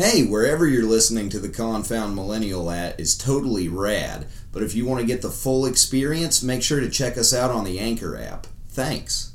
Hey, 0.00 0.24
wherever 0.24 0.64
you're 0.64 0.86
listening 0.86 1.28
to 1.30 1.40
the 1.40 1.48
Confound 1.48 2.14
Millennial 2.14 2.70
at 2.70 3.00
is 3.00 3.18
totally 3.18 3.66
rad, 3.66 4.28
but 4.52 4.62
if 4.62 4.72
you 4.72 4.86
want 4.86 5.00
to 5.00 5.06
get 5.06 5.22
the 5.22 5.28
full 5.28 5.66
experience, 5.66 6.40
make 6.40 6.62
sure 6.62 6.78
to 6.78 6.88
check 6.88 7.18
us 7.18 7.34
out 7.34 7.50
on 7.50 7.64
the 7.64 7.80
Anchor 7.80 8.16
app. 8.16 8.46
Thanks. 8.68 9.32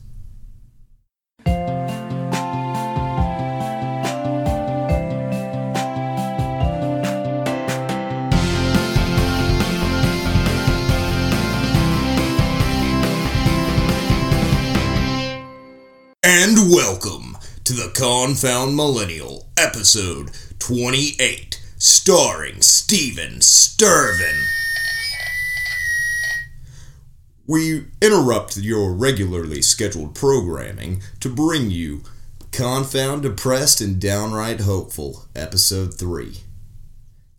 And 16.23 16.71
welcome 16.71 17.32
to 17.63 17.71
the 17.71 17.93
Confound 17.95 18.75
Millennial, 18.75 19.47
episode 19.55 20.31
28, 20.59 21.61
starring 21.77 22.61
Steven 22.61 23.39
Sturvin. 23.39 24.43
We 27.47 27.85
interrupt 28.01 28.57
your 28.57 28.91
regularly 28.93 29.61
scheduled 29.61 30.13
programming 30.13 31.03
to 31.21 31.29
bring 31.29 31.71
you 31.71 32.01
Confound 32.51 33.21
Depressed 33.21 33.79
and 33.79 33.97
Downright 33.99 34.59
Hopeful, 34.59 35.25
episode 35.33 35.93
3. 35.97 36.39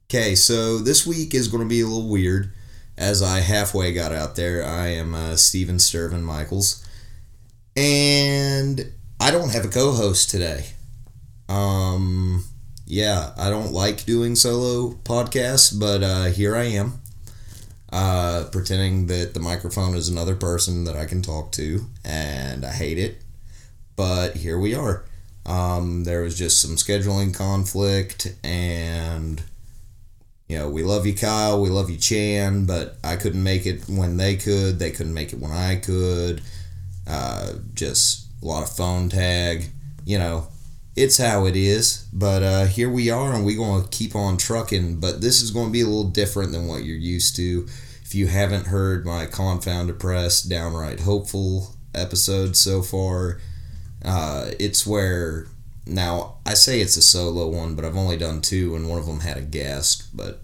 Okay, 0.08 0.34
so 0.34 0.78
this 0.78 1.06
week 1.06 1.34
is 1.34 1.48
going 1.48 1.62
to 1.62 1.68
be 1.68 1.82
a 1.82 1.86
little 1.86 2.08
weird. 2.08 2.50
As 2.96 3.22
I 3.22 3.40
halfway 3.40 3.92
got 3.92 4.12
out 4.12 4.36
there, 4.36 4.64
I 4.64 4.86
am 4.86 5.14
uh, 5.14 5.36
Steven 5.36 5.76
Sturvin 5.76 6.22
Michaels 6.22 6.84
and 7.76 8.53
I 9.24 9.30
don't 9.30 9.54
have 9.54 9.64
a 9.64 9.68
co-host 9.68 10.28
today. 10.28 10.66
Um, 11.48 12.44
yeah, 12.84 13.32
I 13.38 13.48
don't 13.48 13.72
like 13.72 14.04
doing 14.04 14.36
solo 14.36 14.96
podcasts, 15.02 15.80
but 15.80 16.02
uh, 16.02 16.24
here 16.24 16.54
I 16.54 16.64
am, 16.64 17.00
uh, 17.90 18.44
pretending 18.52 19.06
that 19.06 19.32
the 19.32 19.40
microphone 19.40 19.94
is 19.94 20.10
another 20.10 20.36
person 20.36 20.84
that 20.84 20.94
I 20.94 21.06
can 21.06 21.22
talk 21.22 21.52
to, 21.52 21.86
and 22.04 22.66
I 22.66 22.72
hate 22.72 22.98
it, 22.98 23.22
but 23.96 24.36
here 24.36 24.58
we 24.58 24.74
are. 24.74 25.06
Um, 25.46 26.04
there 26.04 26.20
was 26.20 26.36
just 26.36 26.60
some 26.60 26.76
scheduling 26.76 27.34
conflict, 27.34 28.26
and 28.44 29.42
you 30.50 30.58
know, 30.58 30.68
we 30.68 30.82
love 30.82 31.06
you, 31.06 31.14
Kyle. 31.14 31.62
We 31.62 31.70
love 31.70 31.88
you, 31.88 31.96
Chan, 31.96 32.66
but 32.66 32.98
I 33.02 33.16
couldn't 33.16 33.42
make 33.42 33.64
it 33.64 33.88
when 33.88 34.18
they 34.18 34.36
could. 34.36 34.78
They 34.78 34.90
couldn't 34.90 35.14
make 35.14 35.32
it 35.32 35.38
when 35.38 35.50
I 35.50 35.76
could 35.76 36.42
uh, 37.06 37.54
just 37.72 38.23
a 38.42 38.46
lot 38.46 38.62
of 38.62 38.74
phone 38.74 39.08
tag. 39.08 39.70
You 40.04 40.18
know, 40.18 40.48
it's 40.96 41.18
how 41.18 41.46
it 41.46 41.56
is. 41.56 42.06
But 42.12 42.42
uh, 42.42 42.64
here 42.66 42.90
we 42.90 43.10
are, 43.10 43.34
and 43.34 43.44
we're 43.44 43.56
going 43.56 43.82
to 43.82 43.88
keep 43.88 44.14
on 44.14 44.36
trucking. 44.36 45.00
But 45.00 45.20
this 45.20 45.42
is 45.42 45.50
going 45.50 45.66
to 45.66 45.72
be 45.72 45.80
a 45.80 45.86
little 45.86 46.04
different 46.04 46.52
than 46.52 46.66
what 46.66 46.84
you're 46.84 46.96
used 46.96 47.36
to. 47.36 47.66
If 48.02 48.14
you 48.14 48.26
haven't 48.26 48.66
heard 48.66 49.04
my 49.04 49.26
Confound 49.26 49.88
Depressed, 49.88 50.48
Downright 50.48 51.00
Hopeful 51.00 51.74
episode 51.94 52.56
so 52.56 52.82
far, 52.82 53.40
uh, 54.04 54.50
it's 54.58 54.86
where. 54.86 55.46
Now, 55.86 56.36
I 56.46 56.54
say 56.54 56.80
it's 56.80 56.96
a 56.96 57.02
solo 57.02 57.46
one, 57.48 57.74
but 57.74 57.84
I've 57.84 57.96
only 57.96 58.16
done 58.16 58.40
two, 58.40 58.74
and 58.74 58.88
one 58.88 58.98
of 58.98 59.04
them 59.06 59.20
had 59.20 59.36
a 59.36 59.42
guest. 59.42 60.16
But 60.16 60.40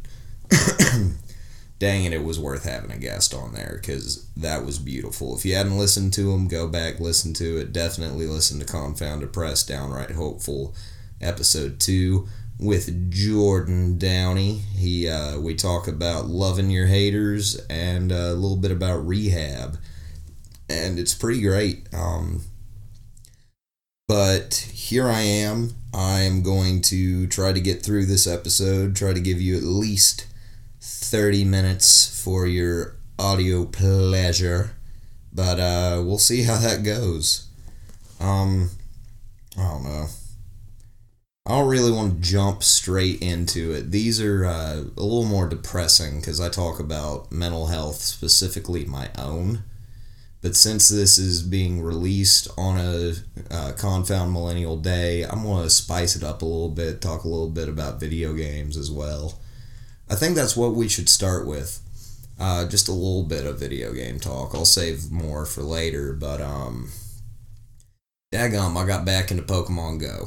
dang 1.80 2.04
it, 2.04 2.12
it 2.12 2.22
was 2.22 2.38
worth 2.38 2.64
having 2.64 2.92
a 2.92 2.98
guest 2.98 3.34
on 3.34 3.54
there 3.54 3.78
because 3.80 4.28
that 4.36 4.64
was 4.64 4.78
beautiful. 4.78 5.34
If 5.34 5.44
you 5.44 5.54
hadn't 5.56 5.78
listened 5.78 6.12
to 6.12 6.30
them, 6.30 6.46
go 6.46 6.68
back, 6.68 7.00
listen 7.00 7.32
to 7.34 7.56
it. 7.56 7.72
Definitely 7.72 8.26
listen 8.26 8.60
to 8.60 8.66
Confound 8.66 9.22
Depressed, 9.22 9.66
Downright 9.66 10.12
Hopeful, 10.12 10.74
episode 11.20 11.80
two 11.80 12.28
with 12.60 13.10
Jordan 13.10 13.98
Downey. 13.98 14.58
He 14.76 15.08
uh, 15.08 15.40
we 15.40 15.54
talk 15.54 15.88
about 15.88 16.26
loving 16.26 16.70
your 16.70 16.86
haters 16.86 17.56
and 17.70 18.12
a 18.12 18.34
little 18.34 18.58
bit 18.58 18.70
about 18.70 19.06
rehab, 19.06 19.78
and 20.68 20.98
it's 20.98 21.14
pretty 21.14 21.40
great. 21.40 21.88
Um, 21.94 22.42
but 24.06 24.70
here 24.74 25.08
I 25.08 25.22
am. 25.22 25.76
I 25.94 26.20
am 26.20 26.42
going 26.42 26.82
to 26.82 27.26
try 27.26 27.54
to 27.54 27.60
get 27.60 27.82
through 27.82 28.04
this 28.04 28.26
episode. 28.26 28.94
Try 28.94 29.14
to 29.14 29.20
give 29.20 29.40
you 29.40 29.56
at 29.56 29.62
least 29.62 30.26
30 30.80 31.44
minutes 31.44 32.22
for 32.22 32.46
your 32.46 32.96
audio 33.18 33.64
pleasure. 33.64 34.72
But 35.32 35.60
uh, 35.60 36.02
we'll 36.04 36.18
see 36.18 36.42
how 36.42 36.58
that 36.58 36.82
goes. 36.82 37.46
Um, 38.18 38.70
I 39.56 39.62
don't 39.62 39.84
know. 39.84 40.06
I 41.46 41.58
don't 41.58 41.68
really 41.68 41.90
want 41.90 42.14
to 42.14 42.30
jump 42.30 42.62
straight 42.62 43.22
into 43.22 43.72
it. 43.72 43.90
These 43.90 44.20
are 44.20 44.44
uh, 44.44 44.76
a 44.96 45.02
little 45.02 45.24
more 45.24 45.48
depressing 45.48 46.20
because 46.20 46.40
I 46.40 46.48
talk 46.48 46.78
about 46.78 47.32
mental 47.32 47.66
health, 47.66 47.96
specifically 47.96 48.84
my 48.84 49.08
own. 49.18 49.64
But 50.42 50.56
since 50.56 50.88
this 50.88 51.18
is 51.18 51.42
being 51.42 51.82
released 51.82 52.48
on 52.56 52.78
a 52.78 53.14
uh, 53.50 53.72
Confound 53.76 54.32
Millennial 54.32 54.76
Day, 54.76 55.22
I'm 55.22 55.42
going 55.42 55.64
to 55.64 55.70
spice 55.70 56.16
it 56.16 56.22
up 56.22 56.42
a 56.42 56.46
little 56.46 56.70
bit, 56.70 57.00
talk 57.00 57.24
a 57.24 57.28
little 57.28 57.50
bit 57.50 57.68
about 57.68 58.00
video 58.00 58.32
games 58.32 58.76
as 58.76 58.90
well. 58.90 59.38
I 60.10 60.16
think 60.16 60.34
that's 60.34 60.56
what 60.56 60.74
we 60.74 60.88
should 60.88 61.08
start 61.08 61.46
with. 61.46 61.80
Uh, 62.38 62.66
just 62.66 62.88
a 62.88 62.92
little 62.92 63.22
bit 63.22 63.46
of 63.46 63.60
video 63.60 63.92
game 63.92 64.18
talk. 64.18 64.54
I'll 64.54 64.64
save 64.64 65.10
more 65.12 65.46
for 65.46 65.62
later, 65.62 66.12
but 66.12 66.40
um, 66.40 66.90
daggum, 68.34 68.76
I 68.76 68.86
got 68.86 69.04
back 69.04 69.30
into 69.30 69.44
Pokemon 69.44 70.00
Go, 70.00 70.26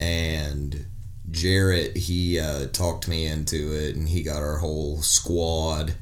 and 0.00 0.86
Jarrett 1.30 1.96
he 1.96 2.38
uh, 2.38 2.68
talked 2.68 3.08
me 3.08 3.26
into 3.26 3.74
it, 3.76 3.94
and 3.94 4.08
he 4.08 4.22
got 4.22 4.42
our 4.42 4.58
whole 4.58 5.02
squad 5.02 5.94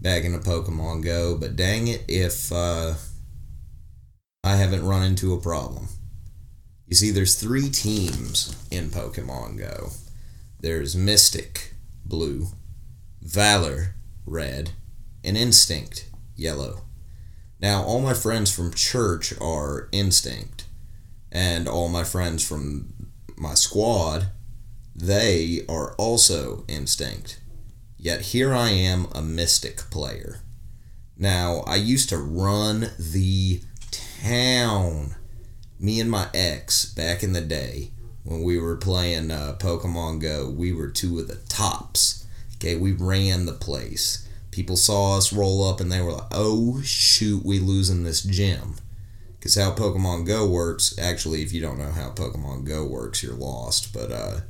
back 0.00 0.24
into 0.24 0.38
Pokemon 0.38 1.04
Go. 1.04 1.36
But 1.36 1.56
dang 1.56 1.88
it, 1.88 2.04
if 2.08 2.50
uh, 2.50 2.94
I 4.42 4.56
haven't 4.56 4.86
run 4.86 5.02
into 5.02 5.34
a 5.34 5.40
problem. 5.40 5.88
You 6.86 6.94
see, 6.94 7.10
there's 7.10 7.34
three 7.34 7.68
teams 7.68 8.56
in 8.70 8.88
Pokemon 8.88 9.58
Go 9.58 9.90
there's 10.60 10.96
Mystic, 10.96 11.74
blue, 12.04 12.48
Valor, 13.22 13.94
red, 14.26 14.70
and 15.22 15.36
Instinct, 15.36 16.08
yellow. 16.36 16.82
Now, 17.60 17.82
all 17.82 18.00
my 18.00 18.14
friends 18.14 18.54
from 18.54 18.72
church 18.72 19.32
are 19.40 19.88
Instinct, 19.92 20.64
and 21.30 21.68
all 21.68 21.88
my 21.88 22.04
friends 22.04 22.46
from 22.46 23.10
my 23.36 23.54
squad, 23.54 24.28
they 24.94 25.64
are 25.68 25.94
also 25.94 26.64
Instinct. 26.68 27.40
Yet 27.96 28.20
here 28.20 28.54
I 28.54 28.70
am, 28.70 29.06
a 29.12 29.22
Mystic 29.22 29.90
player. 29.90 30.40
Now, 31.16 31.64
I 31.66 31.76
used 31.76 32.08
to 32.10 32.18
run 32.18 32.90
the 32.98 33.60
town. 33.90 35.16
Me 35.80 36.00
and 36.00 36.10
my 36.10 36.28
ex 36.34 36.84
back 36.84 37.22
in 37.22 37.32
the 37.32 37.40
day 37.40 37.92
when 38.28 38.42
we 38.42 38.58
were 38.58 38.76
playing 38.76 39.30
uh, 39.30 39.56
Pokemon 39.58 40.20
Go, 40.20 40.50
we 40.50 40.70
were 40.70 40.88
two 40.88 41.18
of 41.18 41.28
the 41.28 41.36
tops. 41.48 42.26
Okay, 42.56 42.76
we 42.76 42.92
ran 42.92 43.46
the 43.46 43.54
place. 43.54 44.28
People 44.50 44.76
saw 44.76 45.16
us 45.16 45.32
roll 45.32 45.66
up 45.66 45.80
and 45.80 45.90
they 45.90 46.02
were 46.02 46.12
like, 46.12 46.28
oh 46.32 46.82
shoot, 46.82 47.42
we 47.42 47.58
losing 47.58 48.04
this 48.04 48.22
gym. 48.22 48.74
Because 49.38 49.54
how 49.54 49.70
Pokemon 49.70 50.26
Go 50.26 50.46
works, 50.46 50.98
actually, 50.98 51.42
if 51.42 51.54
you 51.54 51.62
don't 51.62 51.78
know 51.78 51.90
how 51.90 52.10
Pokemon 52.10 52.66
Go 52.66 52.84
works, 52.84 53.22
you're 53.22 53.32
lost. 53.32 53.94
But 53.94 54.12
uh, 54.12 54.40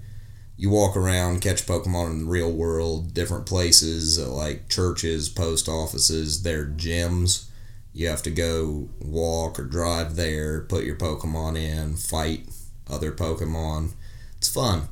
you 0.56 0.71
walk 0.71 0.97
around, 0.97 1.41
catch 1.41 1.65
Pokemon 1.65 2.10
in 2.10 2.19
the 2.25 2.31
real 2.31 2.50
world, 2.50 3.15
different 3.15 3.47
places 3.47 4.19
uh, 4.19 4.28
like 4.28 4.69
churches, 4.69 5.28
post 5.28 5.69
offices, 5.69 6.43
their 6.43 6.66
gyms. 6.66 7.49
You 7.93 8.09
have 8.09 8.22
to 8.25 8.31
go 8.33 8.89
walk 9.00 9.60
or 9.60 9.65
drive 9.65 10.16
there, 10.16 10.62
put 10.62 10.84
your 10.84 10.97
Pokemon 10.97 11.56
in, 11.56 11.95
fight 11.95 12.49
other 12.91 13.12
Pokemon. 13.12 13.93
It's 14.37 14.49
fun, 14.49 14.88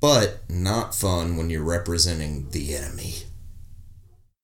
but 0.00 0.40
not 0.48 0.94
fun 0.94 1.36
when 1.36 1.50
you're 1.50 1.62
representing 1.62 2.50
the 2.50 2.74
enemy. 2.74 3.14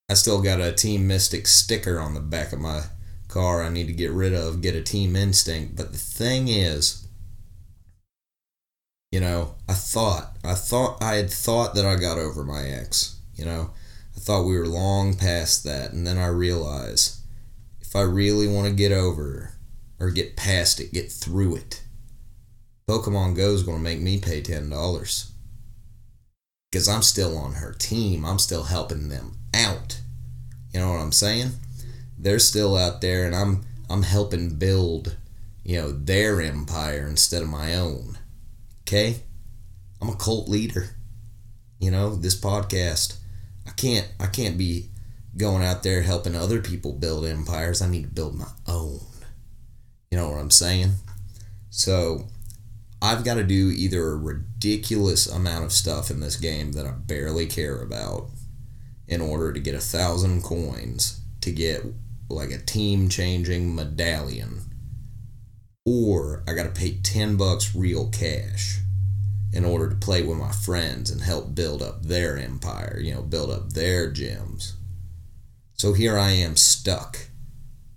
I 0.09 0.15
still 0.15 0.43
got 0.43 0.61
a 0.61 0.73
Team 0.73 1.07
Mystic 1.07 1.47
sticker 1.47 1.99
on 2.01 2.15
the 2.15 2.21
back 2.21 2.53
of 2.53 2.61
my 2.61 2.83
car 3.29 3.63
I 3.63 3.69
need 3.69 3.87
to 3.87 3.93
get 3.93 4.11
rid 4.11 4.35
of, 4.35 4.61
get 4.61 4.75
a 4.75 4.83
Team 4.83 5.15
Instinct. 5.17 5.77
But 5.77 5.93
the 5.93 5.99
thing 5.99 6.49
is, 6.49 7.07
you 9.11 9.21
know, 9.21 9.55
I 9.69 9.75
thought, 9.75 10.37
I 10.45 10.55
thought, 10.55 11.03
I 11.03 11.15
had 11.15 11.31
thought 11.31 11.75
that 11.75 11.87
I 11.87 11.97
got 11.97 12.19
over 12.19 12.45
my 12.45 12.65
ex, 12.65 13.19
you 13.35 13.45
know. 13.45 13.71
I 14.17 14.21
thought 14.21 14.45
we 14.45 14.59
were 14.59 14.67
long 14.67 15.15
past 15.15 15.65
that, 15.65 15.93
and 15.93 16.07
then 16.07 16.19
I 16.19 16.27
realized 16.27 17.21
if 17.81 17.97
I 17.97 18.03
really 18.03 18.47
want 18.47 18.69
to 18.69 18.75
get 18.75 18.93
over 18.93 19.55
or 19.99 20.11
get 20.11 20.37
past 20.37 20.81
it, 20.81 20.93
get 20.93 21.11
through 21.11 21.57
it, 21.57 21.83
Pokemon 22.91 23.37
Go 23.37 23.53
is 23.53 23.63
going 23.63 23.79
to 23.79 23.85
make 23.85 24.01
me 24.01 24.19
pay 24.19 24.43
$10 24.43 25.31
because 26.69 26.89
I'm 26.89 27.03
still 27.03 27.39
on 27.39 27.53
her 27.53 27.73
team. 27.73 28.25
I'm 28.25 28.41
still 28.41 28.65
helping 28.65 29.09
them 29.09 29.39
out. 29.55 30.01
You 30.75 30.81
know 30.81 30.91
what 30.91 30.99
I'm 30.99 31.13
saying? 31.13 31.53
They're 32.19 32.41
still 32.41 32.77
out 32.77 33.01
there 33.01 33.27
and 33.27 33.37
I'm 33.37 33.65
I'm 33.89 34.03
helping 34.03 34.57
build, 34.57 35.17
you 35.63 35.81
know, 35.81 35.93
their 35.93 36.41
empire 36.41 37.07
instead 37.07 37.43
of 37.43 37.49
my 37.49 37.77
own. 37.77 38.19
Okay? 38.83 39.21
I'm 40.03 40.09
a 40.09 40.17
cult 40.17 40.49
leader. 40.49 40.97
You 41.79 41.93
know, 41.93 42.17
this 42.17 42.39
podcast. 42.39 43.19
I 43.69 43.71
can't 43.71 44.09
I 44.19 44.27
can't 44.27 44.59
be 44.59 44.89
going 45.37 45.63
out 45.63 45.85
there 45.85 46.03
helping 46.03 46.35
other 46.35 46.61
people 46.61 46.93
build 46.95 47.25
empires. 47.25 47.83
I 47.83 47.89
need 47.89 48.03
to 48.03 48.09
build 48.09 48.35
my 48.35 48.51
own. 48.67 48.99
You 50.11 50.19
know 50.19 50.29
what 50.31 50.41
I'm 50.41 50.51
saying? 50.51 50.95
So 51.71 52.27
I've 53.03 53.25
got 53.25 53.35
to 53.35 53.45
do 53.45 53.71
either 53.71 54.09
a 54.09 54.17
ridiculous 54.17 55.27
amount 55.27 55.65
of 55.65 55.73
stuff 55.73 56.11
in 56.11 56.21
this 56.21 56.37
game 56.37 56.73
that 56.73 56.87
I 56.87 56.91
barely 56.91 57.47
care 57.47 57.81
about 57.81 58.29
in 59.09 59.21
order 59.21 59.53
to 59.53 59.61
get 59.61 59.75
a 59.75 59.81
thousand 59.81 60.43
coins 60.43 61.21
to 61.41 61.51
get 61.51 61.83
like 62.29 62.51
a 62.51 62.59
team 62.59 63.09
changing 63.09 63.75
medallion. 63.75 64.61
Or 65.87 66.45
I 66.47 66.53
got 66.53 66.65
to 66.65 66.81
pay 66.81 66.99
10 67.03 67.37
bucks 67.37 67.75
real 67.75 68.09
cash 68.11 68.81
in 69.53 69.65
order 69.65 69.89
to 69.89 69.97
play 69.97 70.23
with 70.23 70.39
my 70.39 70.53
friends 70.53 71.11
and 71.11 71.23
help 71.23 71.55
build 71.55 71.83
up 71.83 72.03
their 72.03 72.37
empire, 72.37 73.01
you 73.01 73.15
know, 73.15 73.23
build 73.23 73.51
up 73.51 73.73
their 73.73 74.11
gyms. 74.11 74.75
So 75.75 75.95
here 75.95 76.19
I 76.19 76.31
am 76.31 76.57
stuck. 76.57 77.19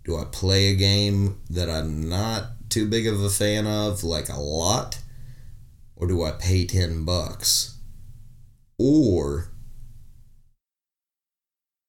Do 0.05 0.17
I 0.17 0.25
play 0.25 0.69
a 0.69 0.75
game 0.75 1.41
that 1.49 1.69
I'm 1.69 2.09
not 2.09 2.62
too 2.73 2.87
big 2.87 3.07
of 3.07 3.21
a 3.21 3.29
fan 3.29 3.67
of, 3.67 4.03
like 4.03 4.29
a 4.29 4.39
lot? 4.39 4.99
Or 5.95 6.07
do 6.07 6.23
I 6.23 6.31
pay 6.31 6.65
10 6.65 7.05
bucks? 7.05 7.77
Or 8.79 9.53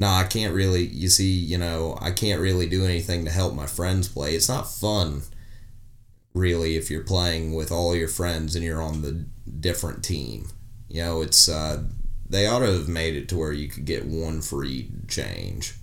no, 0.00 0.08
I 0.08 0.24
can't 0.24 0.54
really. 0.54 0.84
You 0.84 1.08
see, 1.08 1.30
you 1.32 1.56
know, 1.56 1.96
I 2.00 2.10
can't 2.10 2.40
really 2.40 2.68
do 2.68 2.84
anything 2.84 3.24
to 3.24 3.30
help 3.30 3.54
my 3.54 3.66
friends 3.66 4.08
play. 4.08 4.34
It's 4.34 4.48
not 4.48 4.70
fun, 4.70 5.22
really, 6.34 6.76
if 6.76 6.90
you're 6.90 7.04
playing 7.04 7.54
with 7.54 7.72
all 7.72 7.96
your 7.96 8.08
friends 8.08 8.54
and 8.54 8.64
you're 8.64 8.82
on 8.82 9.02
the 9.02 9.24
different 9.60 10.04
team. 10.04 10.48
You 10.88 11.02
know, 11.02 11.22
it's 11.22 11.48
uh, 11.48 11.84
they 12.28 12.46
ought 12.46 12.60
to 12.60 12.72
have 12.72 12.88
made 12.88 13.16
it 13.16 13.28
to 13.30 13.36
where 13.36 13.52
you 13.52 13.68
could 13.68 13.84
get 13.84 14.04
one 14.04 14.40
free 14.42 14.90
change, 15.08 15.74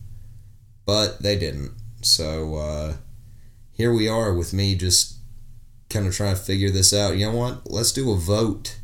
but 0.86 1.22
they 1.24 1.38
didn't. 1.38 1.72
So 2.02 2.56
uh, 2.56 2.94
here 3.82 3.92
we 3.92 4.08
are 4.08 4.32
with 4.32 4.54
me 4.54 4.76
just 4.76 5.16
kind 5.90 6.06
of 6.06 6.16
trying 6.16 6.36
to 6.36 6.40
figure 6.40 6.70
this 6.70 6.94
out. 6.94 7.18
You 7.18 7.26
know 7.26 7.36
what? 7.36 7.72
Let's 7.72 7.92
do 7.92 8.12
a 8.12 8.16
vote. 8.16 8.80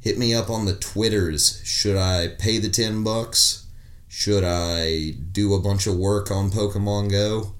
Hit 0.00 0.18
me 0.18 0.34
up 0.34 0.50
on 0.50 0.64
the 0.64 0.74
Twitters. 0.74 1.62
Should 1.64 1.96
I 1.96 2.34
pay 2.36 2.58
the 2.58 2.68
ten 2.68 3.04
bucks? 3.04 3.66
Should 4.08 4.42
I 4.42 5.12
do 5.30 5.54
a 5.54 5.60
bunch 5.60 5.86
of 5.86 5.96
work 5.96 6.32
on 6.32 6.50
Pokemon 6.50 7.12
Go? 7.12 7.54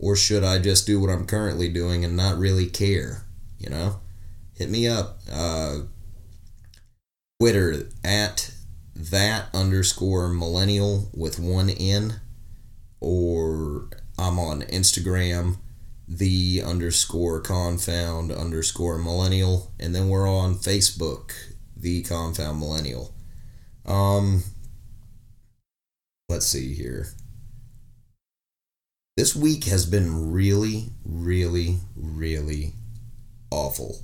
Or 0.00 0.16
should 0.16 0.42
I 0.42 0.58
just 0.58 0.84
do 0.84 0.98
what 0.98 1.10
I'm 1.10 1.26
currently 1.26 1.68
doing 1.68 2.04
and 2.04 2.16
not 2.16 2.38
really 2.38 2.66
care? 2.66 3.24
You 3.60 3.70
know? 3.70 4.00
Hit 4.54 4.68
me 4.68 4.88
up. 4.88 5.20
Uh, 5.32 5.82
Twitter 7.38 7.86
at 8.02 8.52
that 8.96 9.46
underscore 9.54 10.28
millennial 10.28 11.08
with 11.14 11.38
one 11.38 11.70
N. 11.70 12.20
Or 12.98 13.90
I'm 14.18 14.40
on 14.40 14.62
Instagram, 14.62 15.58
the 16.18 16.62
underscore 16.64 17.40
confound 17.40 18.30
underscore 18.32 18.98
millennial. 18.98 19.72
And 19.78 19.94
then 19.94 20.08
we're 20.08 20.28
on 20.28 20.54
Facebook, 20.54 21.32
the 21.76 22.02
confound 22.02 22.58
millennial. 22.58 23.14
Um, 23.86 24.42
let's 26.28 26.46
see 26.46 26.74
here. 26.74 27.08
This 29.16 29.36
week 29.36 29.64
has 29.64 29.84
been 29.84 30.32
really, 30.32 30.90
really, 31.04 31.78
really 31.94 32.72
awful. 33.50 33.98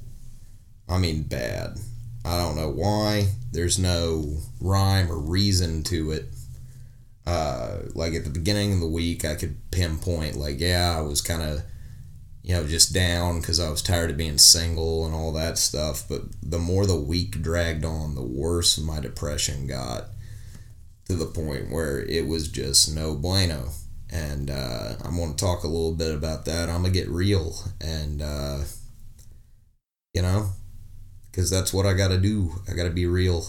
I 0.88 0.98
mean, 0.98 1.22
bad. 1.22 1.78
I 2.24 2.36
don't 2.38 2.56
know 2.56 2.70
why. 2.70 3.28
There's 3.52 3.78
no 3.78 4.38
rhyme 4.60 5.10
or 5.10 5.18
reason 5.18 5.82
to 5.84 6.10
it. 6.10 6.26
Uh, 7.26 7.80
like 7.94 8.14
at 8.14 8.24
the 8.24 8.30
beginning 8.30 8.72
of 8.72 8.80
the 8.80 8.86
week, 8.86 9.24
I 9.24 9.34
could 9.34 9.70
pinpoint, 9.70 10.36
like, 10.36 10.60
yeah, 10.60 10.94
I 10.96 11.02
was 11.02 11.20
kind 11.20 11.42
of, 11.42 11.62
you 12.48 12.54
know, 12.54 12.66
just 12.66 12.94
down 12.94 13.40
because 13.40 13.60
I 13.60 13.68
was 13.68 13.82
tired 13.82 14.10
of 14.10 14.16
being 14.16 14.38
single 14.38 15.04
and 15.04 15.14
all 15.14 15.32
that 15.32 15.58
stuff. 15.58 16.04
But 16.08 16.22
the 16.42 16.58
more 16.58 16.86
the 16.86 16.96
week 16.96 17.42
dragged 17.42 17.84
on, 17.84 18.14
the 18.14 18.22
worse 18.22 18.78
my 18.78 19.00
depression 19.00 19.66
got 19.66 20.04
to 21.04 21.14
the 21.14 21.26
point 21.26 21.70
where 21.70 22.00
it 22.00 22.26
was 22.26 22.48
just 22.48 22.94
no 22.94 23.14
bueno. 23.14 23.68
And 24.10 24.50
uh, 24.50 24.94
I'm 25.04 25.16
going 25.16 25.34
to 25.34 25.44
talk 25.44 25.62
a 25.62 25.68
little 25.68 25.94
bit 25.94 26.14
about 26.14 26.46
that. 26.46 26.70
I'm 26.70 26.80
going 26.80 26.94
to 26.94 26.98
get 26.98 27.10
real. 27.10 27.54
And, 27.82 28.22
uh, 28.22 28.60
you 30.14 30.22
know, 30.22 30.48
because 31.30 31.50
that's 31.50 31.74
what 31.74 31.84
I 31.84 31.92
got 31.92 32.08
to 32.08 32.18
do. 32.18 32.52
I 32.66 32.72
got 32.72 32.84
to 32.84 32.90
be 32.90 33.04
real. 33.04 33.44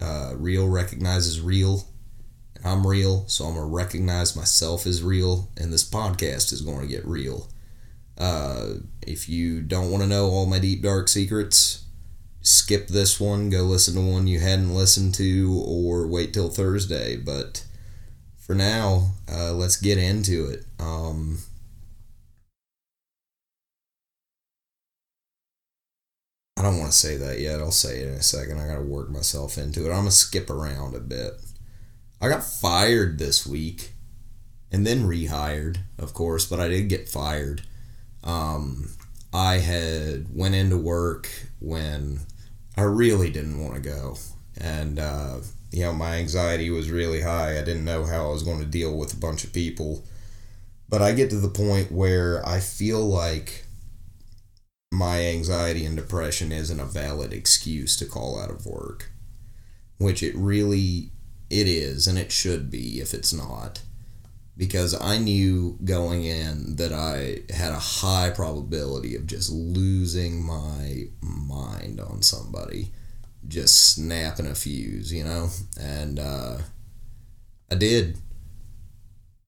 Uh, 0.00 0.32
real 0.36 0.68
recognizes 0.68 1.40
real. 1.40 1.84
And 2.56 2.66
I'm 2.66 2.84
real, 2.84 3.28
so 3.28 3.44
I'm 3.44 3.54
going 3.54 3.68
to 3.68 3.72
recognize 3.72 4.34
myself 4.34 4.84
as 4.84 5.00
real. 5.00 5.48
And 5.56 5.72
this 5.72 5.88
podcast 5.88 6.52
is 6.52 6.62
going 6.62 6.80
to 6.80 6.92
get 6.92 7.06
real. 7.06 7.48
Uh, 8.18 8.74
if 9.02 9.28
you 9.28 9.60
don't 9.60 9.90
want 9.90 10.02
to 10.02 10.08
know 10.08 10.26
all 10.26 10.46
my 10.46 10.58
deep, 10.58 10.82
dark 10.82 11.08
secrets, 11.08 11.84
skip 12.40 12.88
this 12.88 13.20
one, 13.20 13.50
go 13.50 13.62
listen 13.62 13.94
to 13.94 14.00
one 14.00 14.26
you 14.26 14.40
hadn't 14.40 14.74
listened 14.74 15.14
to, 15.14 15.62
or 15.66 16.06
wait 16.06 16.32
till 16.32 16.48
Thursday. 16.48 17.16
But 17.16 17.64
for 18.38 18.54
now, 18.54 19.12
uh, 19.30 19.52
let's 19.52 19.76
get 19.76 19.98
into 19.98 20.46
it. 20.46 20.64
Um, 20.78 21.38
I 26.56 26.62
don't 26.62 26.78
want 26.78 26.90
to 26.90 26.96
say 26.96 27.16
that 27.18 27.38
yet. 27.38 27.60
I'll 27.60 27.70
say 27.70 27.98
it 28.00 28.08
in 28.08 28.14
a 28.14 28.22
second. 28.22 28.58
I 28.58 28.66
got 28.66 28.76
to 28.76 28.82
work 28.82 29.10
myself 29.10 29.58
into 29.58 29.84
it. 29.84 29.90
I'm 29.90 29.96
going 29.96 30.06
to 30.06 30.10
skip 30.12 30.48
around 30.48 30.94
a 30.94 31.00
bit. 31.00 31.32
I 32.20 32.30
got 32.30 32.42
fired 32.42 33.18
this 33.18 33.46
week 33.46 33.92
and 34.72 34.86
then 34.86 35.06
rehired, 35.06 35.78
of 35.98 36.14
course, 36.14 36.46
but 36.46 36.58
I 36.58 36.68
did 36.68 36.88
get 36.88 37.08
fired. 37.10 37.62
Um, 38.26 38.90
I 39.32 39.58
had 39.58 40.26
went 40.34 40.56
into 40.56 40.76
work 40.76 41.28
when 41.60 42.20
I 42.76 42.82
really 42.82 43.30
didn't 43.30 43.62
want 43.62 43.74
to 43.74 43.80
go, 43.80 44.18
and 44.58 44.98
uh, 44.98 45.36
you 45.70 45.82
know 45.82 45.92
my 45.92 46.16
anxiety 46.16 46.68
was 46.68 46.90
really 46.90 47.20
high. 47.22 47.58
I 47.58 47.64
didn't 47.64 47.84
know 47.84 48.04
how 48.04 48.26
I 48.26 48.32
was 48.32 48.42
going 48.42 48.58
to 48.60 48.66
deal 48.66 48.96
with 48.96 49.14
a 49.14 49.20
bunch 49.20 49.44
of 49.44 49.52
people, 49.52 50.04
but 50.88 51.00
I 51.00 51.12
get 51.12 51.30
to 51.30 51.38
the 51.38 51.48
point 51.48 51.92
where 51.92 52.44
I 52.46 52.58
feel 52.58 53.00
like 53.00 53.64
my 54.92 55.20
anxiety 55.26 55.84
and 55.84 55.96
depression 55.96 56.50
isn't 56.50 56.80
a 56.80 56.84
valid 56.84 57.32
excuse 57.32 57.96
to 57.98 58.06
call 58.06 58.40
out 58.40 58.50
of 58.50 58.66
work, 58.66 59.10
which 59.98 60.22
it 60.22 60.34
really 60.34 61.12
it 61.48 61.68
is, 61.68 62.08
and 62.08 62.18
it 62.18 62.32
should 62.32 62.70
be 62.70 63.00
if 63.00 63.14
it's 63.14 63.32
not 63.32 63.82
because 64.56 64.98
I 64.98 65.18
knew 65.18 65.78
going 65.84 66.24
in 66.24 66.76
that 66.76 66.92
I 66.92 67.40
had 67.52 67.72
a 67.72 67.78
high 67.78 68.30
probability 68.30 69.14
of 69.14 69.26
just 69.26 69.50
losing 69.50 70.42
my 70.42 71.04
mind 71.20 72.00
on 72.00 72.22
somebody, 72.22 72.92
just 73.46 73.94
snapping 73.94 74.46
a 74.46 74.54
fuse, 74.54 75.12
you 75.12 75.24
know? 75.24 75.50
And 75.78 76.18
uh, 76.18 76.58
I 77.70 77.74
did. 77.74 78.18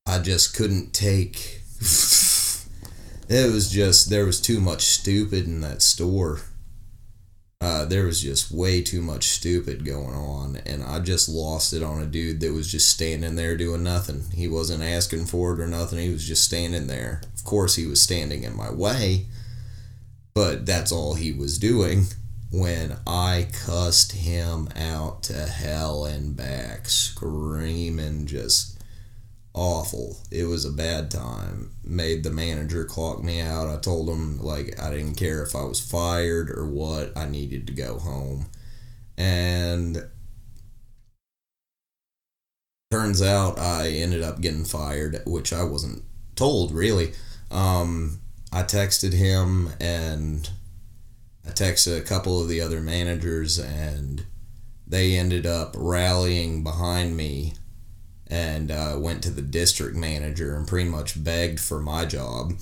I 0.07 0.19
just 0.19 0.55
couldn't 0.55 0.93
take. 0.93 1.63
it 1.81 3.53
was 3.53 3.71
just, 3.71 4.11
there 4.11 4.27
was 4.27 4.41
too 4.41 4.61
much 4.61 4.83
stupid 4.83 5.47
in 5.47 5.63
that 5.63 5.81
store. 5.81 6.41
Uh, 7.61 7.85
there 7.85 8.05
was 8.05 8.23
just 8.23 8.53
way 8.53 8.81
too 8.81 9.03
much 9.03 9.25
stupid 9.25 9.85
going 9.85 10.15
on, 10.15 10.57
and 10.65 10.83
I 10.83 11.01
just 11.01 11.29
lost 11.29 11.73
it 11.73 11.83
on 11.83 12.01
a 12.01 12.07
dude 12.07 12.41
that 12.41 12.53
was 12.53 12.71
just 12.71 12.89
standing 12.89 13.35
there 13.35 13.57
doing 13.57 13.83
nothing. 13.83 14.25
He 14.33 14.47
wasn't 14.47 14.85
asking 14.85 15.27
for 15.27 15.55
it 15.55 15.61
or 15.61 15.67
nothing, 15.67 15.99
he 15.99 16.11
was 16.11 16.27
just 16.27 16.45
standing 16.45 16.87
there. 16.87 17.21
Of 17.35 17.45
course, 17.45 17.75
he 17.75 17.85
was 17.85 18.01
standing 18.01 18.45
in 18.45 18.57
my 18.57 18.71
way, 18.71 19.27
but 20.35 20.67
that's 20.67 20.93
all 20.93 21.15
he 21.15 21.33
was 21.33 21.59
doing 21.59 22.05
when 22.51 22.97
I 23.07 23.49
cussed 23.53 24.13
him 24.13 24.69
out 24.77 25.25
to 25.25 25.47
hell 25.47 26.05
and 26.05 26.37
back, 26.37 26.89
screaming 26.89 28.27
just 28.27 28.78
awful. 29.59 30.17
It 30.31 30.45
was 30.45 30.65
a 30.65 30.71
bad 30.71 31.11
time. 31.11 31.73
Made 31.83 32.23
the 32.23 32.31
manager 32.31 32.85
clock 32.85 33.25
me 33.25 33.41
out. 33.41 33.69
I 33.69 33.77
told 33.79 34.09
him 34.09 34.41
like 34.41 34.81
I 34.81 34.91
didn't 34.91 35.17
care 35.17 35.43
if 35.43 35.57
I 35.57 35.65
was 35.65 35.81
fired 35.81 36.49
or 36.49 36.65
what. 36.65 37.17
I 37.17 37.29
needed 37.29 37.67
to 37.67 37.73
go 37.73 37.99
home. 37.99 38.47
And 39.17 40.09
turns 42.93 43.21
out 43.21 43.59
I 43.59 43.89
ended 43.89 44.23
up 44.23 44.41
getting 44.41 44.65
fired, 44.65 45.23
which 45.27 45.53
I 45.53 45.65
wasn't 45.65 46.05
told 46.37 46.71
really. 46.71 47.13
Um, 47.51 48.21
I 48.53 48.63
texted 48.63 49.13
him 49.13 49.71
and 49.81 50.49
I 51.45 51.51
texted 51.51 51.99
a 51.99 52.03
couple 52.03 52.41
of 52.41 52.49
the 52.49 52.61
other 52.61 52.81
managers 52.81 53.59
and 53.59 54.25
they 54.87 55.17
ended 55.17 55.47
up 55.47 55.75
rallying 55.77 56.63
behind 56.63 57.17
me 57.17 57.55
and 58.31 58.71
uh, 58.71 58.97
went 58.99 59.23
to 59.23 59.31
the 59.31 59.43
district 59.43 59.97
manager 59.97 60.55
and 60.57 60.67
pretty 60.69 60.89
much 60.89 61.23
begged 61.23 61.61
for 61.61 61.81
my 61.81 62.05
job. 62.05 62.53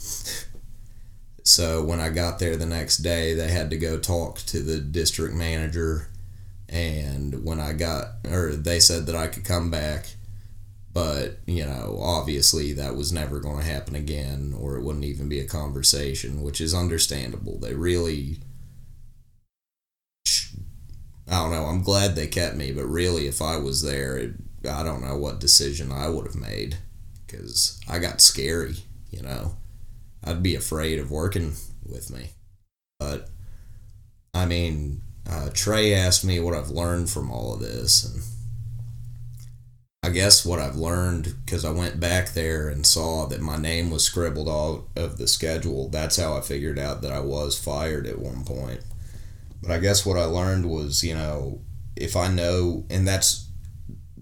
so 1.45 1.85
when 1.85 2.01
I 2.01 2.09
got 2.11 2.39
there 2.39 2.57
the 2.57 2.67
next 2.67 2.99
day, 2.99 3.35
they 3.35 3.49
had 3.51 3.71
to 3.71 3.77
go 3.79 3.99
talk 3.99 4.39
to 4.47 4.61
the 4.61 4.79
district 4.81 5.35
manager 5.35 6.09
And 6.69 7.45
when 7.45 7.61
I 7.61 7.73
got, 7.73 8.15
or 8.31 8.53
they 8.53 8.81
said 8.81 9.07
that 9.07 9.15
I 9.17 9.29
could 9.29 9.45
come 9.45 9.71
back, 9.71 10.17
but, 10.93 11.39
you 11.47 11.65
know, 11.65 11.99
obviously 12.01 12.73
that 12.75 12.97
was 12.97 13.13
never 13.13 13.39
going 13.41 13.59
to 13.59 13.65
happen 13.71 13.95
again, 13.95 14.55
or 14.59 14.77
it 14.77 14.83
wouldn't 14.83 15.05
even 15.05 15.29
be 15.29 15.41
a 15.41 15.47
conversation, 15.47 16.43
which 16.43 16.61
is 16.61 16.75
understandable. 16.75 17.59
They 17.59 17.75
really. 17.75 18.39
I 21.29 21.43
don't 21.43 21.51
know. 21.51 21.67
I'm 21.67 21.83
glad 21.83 22.15
they 22.15 22.27
kept 22.27 22.57
me, 22.57 22.73
but 22.73 22.87
really, 22.87 23.27
if 23.27 23.43
I 23.43 23.57
was 23.57 23.83
there, 23.83 24.17
it, 24.17 24.35
I 24.67 24.83
don't 24.83 25.03
know 25.03 25.17
what 25.17 25.41
decision 25.41 25.93
I 25.93 26.09
would 26.09 26.27
have 26.27 26.37
made 26.37 26.77
because 27.27 27.81
I 27.89 27.99
got 27.99 28.21
scary, 28.21 28.77
you 29.11 29.23
know. 29.23 29.57
I'd 30.25 30.43
be 30.43 30.55
afraid 30.55 30.99
of 30.99 31.11
working 31.11 31.55
with 31.85 32.11
me. 32.11 32.31
But, 32.99 33.29
I 34.35 34.47
mean, 34.47 35.03
uh, 35.29 35.51
Trey 35.53 35.95
asked 35.95 36.25
me 36.25 36.41
what 36.41 36.55
I've 36.55 36.71
learned 36.71 37.11
from 37.11 37.31
all 37.31 37.55
of 37.55 37.61
this, 37.61 38.05
and 38.05 38.23
I 40.03 40.11
guess 40.11 40.47
what 40.47 40.61
I've 40.61 40.77
learned 40.77 41.35
because 41.45 41.65
I 41.65 41.71
went 41.71 41.99
back 41.99 42.33
there 42.33 42.69
and 42.69 42.87
saw 42.87 43.27
that 43.27 43.41
my 43.41 43.57
name 43.57 43.91
was 43.91 44.05
scribbled 44.05 44.49
out 44.49 44.85
of 44.95 45.19
the 45.19 45.27
schedule. 45.27 45.89
That's 45.89 46.17
how 46.17 46.37
I 46.37 46.41
figured 46.43 46.79
out 46.79 47.03
that 47.03 47.13
I 47.13 47.21
was 47.21 47.59
fired 47.59 48.07
at 48.07 48.19
one 48.19 48.45
point. 48.45 48.81
But 49.61 49.71
I 49.71 49.79
guess 49.79 50.07
what 50.07 50.19
I 50.19 50.25
learned 50.25 50.71
was, 50.71 51.03
you 51.03 51.15
know, 51.15 51.61
if 51.97 52.15
I 52.15 52.29
know, 52.29 52.85
and 52.89 53.07
that's 53.07 53.46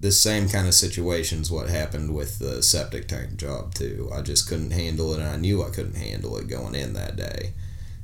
the 0.05 0.13
same 0.13 0.51
kind 0.51 0.69
of 0.69 0.75
situations 0.75 1.51
what 1.51 1.71
happened 1.71 2.15
with 2.15 2.39
the 2.39 2.63
septic 2.63 3.09
tank 3.09 3.37
job 3.37 3.73
too. 3.73 4.11
I 4.15 4.21
just 4.21 4.47
couldn't 4.47 4.73
handle 4.73 5.15
it, 5.15 5.19
and 5.19 5.29
I 5.29 5.37
knew 5.37 5.63
I 5.63 5.71
couldn't 5.71 5.97
handle 5.97 6.37
it 6.37 6.47
going 6.47 6.75
in 6.75 6.93
that 6.93 7.17
day, 7.17 7.55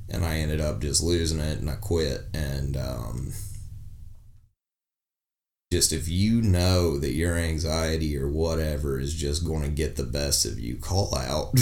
and 0.09 0.25
I 0.25 0.37
ended 0.37 0.62
up 0.62 0.80
just 0.80 1.02
losing 1.02 1.40
it, 1.40 1.59
and 1.59 1.69
I 1.69 1.75
quit. 1.75 2.23
And 2.33 2.75
um, 2.75 3.33
just 5.71 5.92
if 5.92 6.09
you 6.09 6.40
know 6.40 6.97
that 6.99 7.12
your 7.12 7.37
anxiety 7.37 8.16
or 8.16 8.30
whatever 8.30 8.99
is 8.99 9.14
just 9.14 9.47
going 9.47 9.62
to 9.62 9.69
get 9.69 9.97
the 9.97 10.04
best 10.04 10.47
of 10.47 10.59
you, 10.59 10.76
call 10.76 11.14
out. 11.14 11.52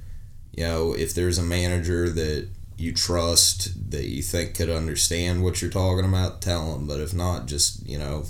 you 0.52 0.64
know, 0.64 0.94
if 0.94 1.12
there's 1.12 1.36
a 1.36 1.42
manager 1.42 2.08
that 2.08 2.48
you 2.78 2.94
trust 2.94 3.90
that 3.90 4.08
you 4.08 4.22
think 4.22 4.54
could 4.54 4.70
understand 4.70 5.44
what 5.44 5.60
you're 5.60 5.70
talking 5.70 6.06
about, 6.06 6.40
tell 6.40 6.72
them. 6.72 6.86
But 6.86 7.00
if 7.00 7.12
not, 7.12 7.44
just 7.44 7.86
you 7.86 7.98
know, 7.98 8.24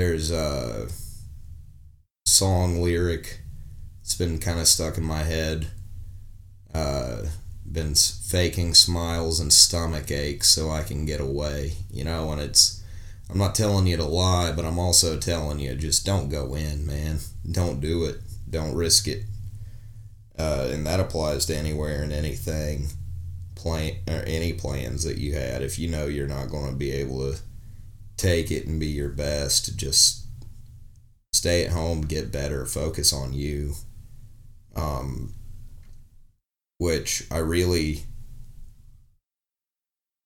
there's 0.00 0.30
a 0.30 0.88
song 2.24 2.80
lyric. 2.80 3.40
It's 4.00 4.14
been 4.14 4.38
kind 4.38 4.58
of 4.58 4.66
stuck 4.66 4.96
in 4.96 5.04
my 5.04 5.24
head. 5.24 5.66
Uh, 6.72 7.24
been 7.70 7.94
faking 7.94 8.72
smiles 8.72 9.40
and 9.40 9.52
stomach 9.52 10.10
aches 10.10 10.48
so 10.48 10.70
I 10.70 10.84
can 10.84 11.04
get 11.04 11.20
away, 11.20 11.74
you 11.90 12.04
know, 12.04 12.32
and 12.32 12.40
it's. 12.40 12.82
I'm 13.28 13.36
not 13.36 13.54
telling 13.54 13.86
you 13.86 13.98
to 13.98 14.04
lie, 14.04 14.52
but 14.52 14.64
I'm 14.64 14.78
also 14.78 15.18
telling 15.18 15.60
you 15.60 15.74
just 15.74 16.06
don't 16.06 16.30
go 16.30 16.54
in, 16.54 16.86
man. 16.86 17.18
Don't 17.48 17.80
do 17.80 18.06
it. 18.06 18.16
Don't 18.48 18.74
risk 18.74 19.06
it. 19.06 19.24
Uh, 20.38 20.68
and 20.72 20.86
that 20.86 20.98
applies 20.98 21.44
to 21.46 21.56
anywhere 21.56 22.02
and 22.02 22.12
anything, 22.12 22.86
plan 23.54 23.96
or 24.08 24.24
any 24.26 24.54
plans 24.54 25.04
that 25.04 25.18
you 25.18 25.34
had. 25.34 25.62
If 25.62 25.78
you 25.78 25.90
know 25.90 26.06
you're 26.06 26.26
not 26.26 26.48
going 26.48 26.70
to 26.70 26.76
be 26.76 26.90
able 26.90 27.32
to 27.32 27.38
take 28.20 28.50
it 28.50 28.66
and 28.66 28.78
be 28.78 28.86
your 28.86 29.08
best, 29.08 29.76
just 29.76 30.26
stay 31.32 31.64
at 31.64 31.72
home, 31.72 32.02
get 32.02 32.30
better, 32.32 32.66
focus 32.66 33.12
on 33.12 33.32
you. 33.32 33.74
Um, 34.76 35.34
which 36.78 37.24
I 37.30 37.38
really, 37.38 38.04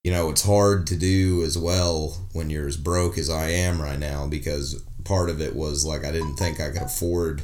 you 0.05 0.13
know, 0.13 0.31
it's 0.31 0.45
hard 0.45 0.87
to 0.89 0.97
do 0.97 1.43
as 1.43 1.59
well 1.59 2.29
when 2.33 2.49
you're 2.49 2.69
as 2.69 2.77
broke 2.77 3.19
as 3.19 3.29
I 3.29 3.49
am 3.49 3.83
right 3.83 3.99
now 3.99 4.27
because 4.29 4.83
part 5.05 5.31
of 5.31 5.41
it 5.41 5.57
was 5.57 5.85
like 5.85 6.05
I 6.05 6.13
didn't 6.13 6.37
think 6.37 6.61
I 6.61 6.71
could 6.71 6.83
afford. 6.83 7.43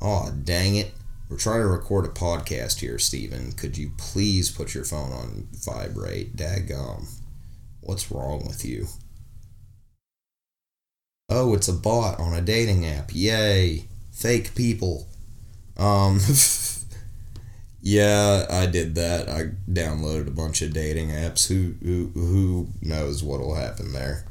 Oh, 0.00 0.32
dang 0.44 0.76
it. 0.76 0.92
We're 1.28 1.36
trying 1.36 1.60
to 1.60 1.66
record 1.66 2.04
a 2.04 2.08
podcast 2.08 2.78
here, 2.78 2.98
Steven. 2.98 3.52
Could 3.52 3.76
you 3.76 3.90
please 3.98 4.50
put 4.50 4.74
your 4.74 4.84
phone 4.84 5.12
on 5.12 5.48
vibrate? 5.52 6.36
Daggum. 6.36 7.08
What's 7.80 8.10
wrong 8.10 8.44
with 8.46 8.64
you? 8.64 8.86
Oh, 11.28 11.54
it's 11.54 11.66
a 11.66 11.72
bot 11.72 12.20
on 12.20 12.34
a 12.34 12.40
dating 12.40 12.86
app. 12.86 13.10
Yay. 13.12 13.88
Fake 14.12 14.54
people. 14.54 15.08
Um 15.76 16.20
Yeah, 17.82 18.46
I 18.50 18.66
did 18.66 18.96
that. 18.96 19.28
I 19.28 19.50
downloaded 19.70 20.26
a 20.26 20.32
bunch 20.32 20.60
of 20.62 20.72
dating 20.72 21.10
apps. 21.10 21.46
Who 21.46 21.74
who 21.84 22.10
who 22.14 22.68
knows 22.82 23.22
what'll 23.22 23.54
happen 23.54 23.92
there? 23.92 24.24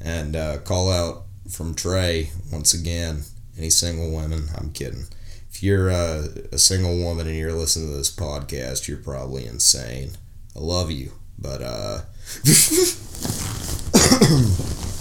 And 0.00 0.34
uh, 0.36 0.58
call 0.58 0.90
out 0.90 1.24
from 1.50 1.74
Trey 1.74 2.30
once 2.50 2.72
again. 2.72 3.24
Any 3.58 3.70
single 3.70 4.10
women? 4.10 4.48
I'm 4.56 4.72
kidding. 4.72 5.04
If 5.50 5.62
you're 5.62 5.90
uh, 5.90 6.28
a 6.52 6.58
single 6.58 6.96
woman 6.96 7.26
and 7.26 7.36
you're 7.36 7.52
listening 7.52 7.90
to 7.90 7.96
this 7.96 8.14
podcast, 8.14 8.88
you're 8.88 8.96
probably 8.96 9.46
insane. 9.46 10.12
I 10.56 10.60
love 10.60 10.90
you, 10.90 11.12
but 11.38 11.60
uh. 11.62 12.00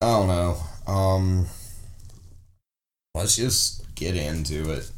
I 0.00 0.06
don't 0.06 0.28
know. 0.28 0.56
Um, 0.86 1.46
let's 3.14 3.34
just 3.36 3.94
get 3.96 4.14
into 4.14 4.70
it. 4.70 4.90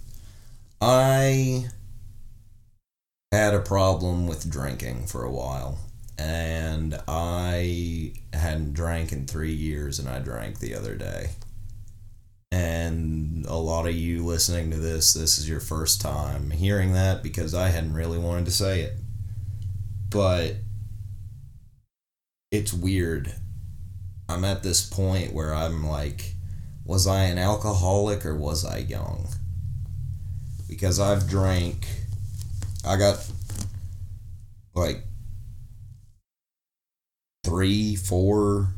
I 0.80 1.66
had 3.32 3.54
a 3.54 3.60
problem 3.60 4.26
with 4.26 4.50
drinking 4.50 5.06
for 5.06 5.24
a 5.24 5.30
while, 5.30 5.78
and 6.18 7.00
I 7.08 8.12
hadn't 8.34 8.74
drank 8.74 9.12
in 9.12 9.26
three 9.26 9.54
years, 9.54 9.98
and 9.98 10.08
I 10.08 10.18
drank 10.18 10.58
the 10.58 10.74
other 10.74 10.96
day. 10.96 11.30
And 12.52 13.46
a 13.46 13.54
lot 13.54 13.86
of 13.86 13.94
you 13.94 14.24
listening 14.26 14.70
to 14.72 14.76
this, 14.76 15.14
this 15.14 15.38
is 15.38 15.48
your 15.48 15.60
first 15.60 16.00
time 16.00 16.50
hearing 16.50 16.92
that 16.92 17.22
because 17.22 17.54
I 17.54 17.68
hadn't 17.68 17.94
really 17.94 18.18
wanted 18.18 18.44
to 18.46 18.50
say 18.50 18.80
it. 18.80 18.96
But 20.10 20.56
it's 22.50 22.72
weird. 22.72 23.32
I'm 24.30 24.44
at 24.44 24.62
this 24.62 24.86
point 24.86 25.32
where 25.32 25.52
I'm 25.52 25.84
like, 25.84 26.34
was 26.84 27.08
I 27.08 27.24
an 27.24 27.38
alcoholic 27.38 28.24
or 28.24 28.34
was 28.34 28.64
I 28.64 28.78
young? 28.78 29.26
Because 30.68 31.00
I've 31.00 31.28
drank, 31.28 31.88
I 32.86 32.96
got 32.96 33.28
like 34.72 35.02
three, 37.44 37.96
four, 37.96 38.68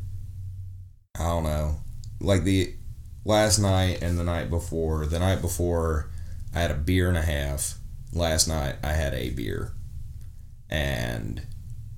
I 1.21 1.25
don't 1.25 1.44
know, 1.44 1.76
like 2.18 2.44
the 2.44 2.75
last 3.26 3.59
night 3.59 4.02
and 4.02 4.18
the 4.18 4.25
night 4.25 4.49
before. 4.49 5.04
The 5.04 5.18
night 5.18 5.42
before, 5.42 6.11
I 6.54 6.61
had 6.61 6.71
a 6.71 6.75
beer 6.75 7.09
and 7.09 7.18
a 7.18 7.23
half. 7.23 7.75
Last 8.14 8.49
night, 8.49 8.76
I 8.82 8.92
had 8.92 9.14
a 9.14 9.30
beer, 9.30 9.73
and 10.68 11.42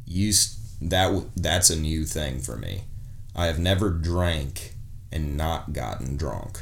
used 0.06 0.58
that 0.90 1.28
that's 1.36 1.70
a 1.70 1.76
new 1.76 2.04
thing 2.04 2.40
for 2.40 2.56
me. 2.56 2.82
I 3.34 3.46
have 3.46 3.58
never 3.58 3.90
drank 3.90 4.74
and 5.10 5.36
not 5.36 5.72
gotten 5.72 6.16
drunk. 6.16 6.60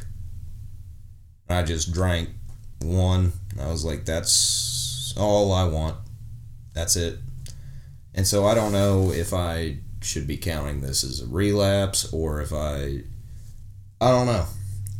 I 1.48 1.62
just 1.62 1.92
drank 1.92 2.30
one. 2.80 3.32
I 3.60 3.68
was 3.68 3.84
like, 3.84 4.04
that's 4.04 5.14
all 5.16 5.52
I 5.52 5.64
want. 5.64 5.96
That's 6.74 6.96
it. 6.96 7.18
And 8.14 8.26
so 8.26 8.46
I 8.46 8.54
don't 8.54 8.72
know 8.72 9.10
if 9.10 9.32
I 9.34 9.78
should 10.00 10.26
be 10.26 10.36
counting 10.36 10.80
this 10.80 11.04
as 11.04 11.20
a 11.20 11.26
relapse 11.26 12.12
or 12.12 12.40
if 12.40 12.52
I. 12.52 13.02
I 14.00 14.10
don't 14.10 14.26
know. 14.26 14.46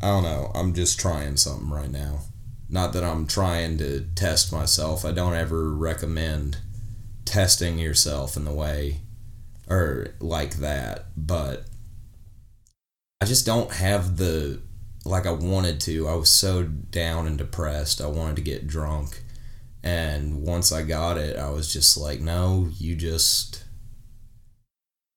I 0.02 0.06
don't 0.08 0.22
know. 0.22 0.50
I'm 0.54 0.74
just 0.74 1.00
trying 1.00 1.36
something 1.36 1.70
right 1.70 1.90
now. 1.90 2.20
Not 2.68 2.92
that 2.92 3.04
I'm 3.04 3.26
trying 3.26 3.78
to 3.78 4.06
test 4.14 4.52
myself. 4.52 5.04
I 5.04 5.12
don't 5.12 5.34
ever 5.34 5.70
recommend 5.70 6.58
testing 7.24 7.78
yourself 7.78 8.36
in 8.36 8.44
the 8.44 8.52
way 8.52 9.00
or 9.72 10.14
like 10.20 10.56
that, 10.56 11.06
but 11.16 11.64
I 13.20 13.24
just 13.24 13.46
don't 13.46 13.72
have 13.72 14.18
the 14.18 14.60
like 15.04 15.26
I 15.26 15.32
wanted 15.32 15.80
to. 15.82 16.08
I 16.08 16.14
was 16.14 16.30
so 16.30 16.62
down 16.62 17.26
and 17.26 17.38
depressed. 17.38 18.00
I 18.00 18.06
wanted 18.06 18.36
to 18.36 18.42
get 18.42 18.66
drunk. 18.66 19.22
And 19.82 20.42
once 20.42 20.70
I 20.70 20.82
got 20.82 21.18
it, 21.18 21.36
I 21.36 21.50
was 21.50 21.72
just 21.72 21.96
like, 21.96 22.20
no, 22.20 22.68
you 22.78 22.94
just 22.94 23.64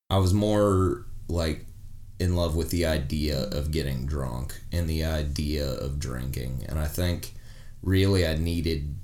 I 0.09 0.17
was 0.17 0.33
more 0.33 1.05
like 1.27 1.65
in 2.17 2.35
love 2.35 2.55
with 2.55 2.69
the 2.69 2.85
idea 2.85 3.49
of 3.49 3.71
getting 3.71 4.05
drunk 4.05 4.61
and 4.71 4.87
the 4.87 5.03
idea 5.03 5.69
of 5.69 5.99
drinking. 5.99 6.65
And 6.69 6.79
I 6.79 6.87
think 6.87 7.33
really 7.81 8.25
I 8.25 8.35
needed 8.35 8.94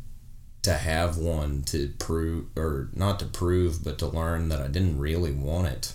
to 0.63 0.73
have 0.73 1.17
one 1.17 1.63
to 1.63 1.89
prove, 1.99 2.45
or 2.55 2.89
not 2.93 3.19
to 3.19 3.25
prove, 3.25 3.83
but 3.83 3.97
to 3.99 4.07
learn 4.07 4.49
that 4.49 4.61
I 4.61 4.67
didn't 4.67 4.99
really 4.99 5.31
want 5.31 5.67
it. 5.67 5.93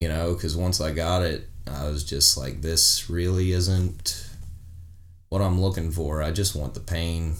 You 0.00 0.08
know, 0.08 0.32
because 0.34 0.56
once 0.56 0.80
I 0.80 0.92
got 0.92 1.22
it, 1.22 1.48
I 1.66 1.88
was 1.88 2.04
just 2.04 2.38
like, 2.38 2.62
this 2.62 3.10
really 3.10 3.52
isn't 3.52 4.28
what 5.28 5.42
I'm 5.42 5.60
looking 5.60 5.90
for. 5.90 6.22
I 6.22 6.30
just 6.30 6.56
want 6.56 6.74
the 6.74 6.80
pain, 6.80 7.36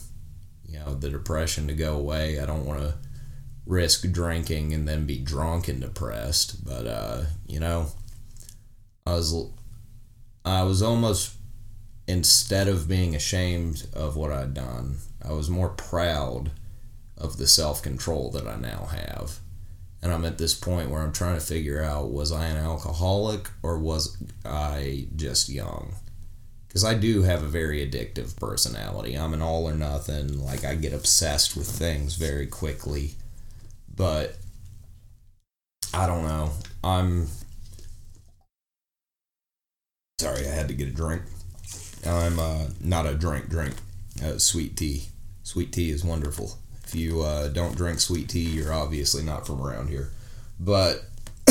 you 0.67 0.79
know, 0.79 0.95
the 0.95 1.09
depression 1.09 1.67
to 1.69 1.75
go 1.75 1.97
away. 1.97 2.39
I 2.39 2.47
don't 2.47 2.67
want 2.67 2.81
to 2.81 2.95
risk 3.67 4.11
drinking 4.11 4.75
and 4.75 4.87
then 4.87 5.07
be 5.07 5.19
drunk 5.19 5.69
and 5.69 5.81
depressed. 5.81 6.65
But 6.65 6.87
uh, 6.87 7.23
you 7.47 7.61
know, 7.61 7.87
I 9.07 9.15
was 9.15 9.35
I 10.45 10.63
was 10.63 10.83
almost 10.83 11.35
instead 12.07 12.69
of 12.69 12.89
being 12.89 13.15
ashamed 13.15 13.87
of 13.93 14.17
what 14.17 14.33
I'd 14.33 14.55
done, 14.55 14.97
I 15.27 15.33
was 15.33 15.51
more 15.51 15.69
proud 15.71 16.51
of 17.17 17.37
the 17.37 17.47
self 17.47 17.83
control 17.83 18.31
that 18.31 18.47
I 18.47 18.57
now 18.57 18.89
have. 18.91 19.39
And 20.03 20.13
I'm 20.13 20.25
at 20.25 20.39
this 20.39 20.55
point 20.55 20.91
where 20.91 21.03
I'm 21.03 21.13
trying 21.13 21.35
to 21.35 21.45
figure 21.45 21.83
out 21.83 22.11
was 22.11 22.33
I 22.33 22.47
an 22.47 22.57
alcoholic 22.57 23.49
or 23.63 23.79
was 23.79 24.17
I 24.45 25.09
just 25.15 25.49
young? 25.51 25.95
Because 26.67 26.85
I 26.85 26.95
do 26.95 27.23
have 27.23 27.43
a 27.43 27.49
very 27.49 27.87
addictive 27.87 28.37
personality. 28.37 29.15
I'm 29.15 29.35
an 29.35 29.43
all 29.43 29.69
or 29.69 29.75
nothing. 29.75 30.43
Like, 30.45 30.65
I 30.65 30.77
get 30.77 30.93
obsessed 30.93 31.57
with 31.57 31.69
things 31.69 32.15
very 32.15 32.47
quickly. 32.47 33.17
But 33.95 34.37
I 35.93 36.07
don't 36.07 36.23
know. 36.23 36.53
I'm. 36.85 37.27
Sorry, 40.21 40.47
I 40.47 40.51
had 40.51 40.69
to 40.69 40.75
get 40.75 40.89
a 40.89 40.93
drink. 40.93 41.23
I'm 42.07 42.39
uh, 42.39 42.67
not 42.81 43.07
a 43.07 43.15
drink 43.15 43.49
drink. 43.49 43.75
Uh, 44.23 44.39
sweet 44.39 44.77
tea. 44.77 45.05
Sweet 45.43 45.73
tea 45.73 45.91
is 45.91 46.05
wonderful. 46.05 46.59
If 46.85 46.95
you 46.95 47.23
uh, 47.23 47.49
don't 47.49 47.77
drink 47.77 48.01
sweet 48.01 48.29
tea, 48.29 48.41
you're 48.41 48.73
obviously 48.73 49.23
not 49.23 49.47
from 49.47 49.63
around 49.63 49.89
here. 49.89 50.11
But 50.59 51.05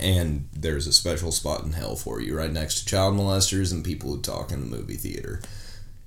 and 0.00 0.48
there's 0.52 0.86
a 0.86 0.92
special 0.92 1.32
spot 1.32 1.64
in 1.64 1.72
hell 1.72 1.96
for 1.96 2.20
you, 2.20 2.36
right 2.36 2.50
next 2.50 2.80
to 2.80 2.86
child 2.86 3.14
molesters 3.14 3.72
and 3.72 3.84
people 3.84 4.14
who 4.14 4.20
talk 4.20 4.50
in 4.50 4.60
the 4.60 4.76
movie 4.76 4.96
theater. 4.96 5.40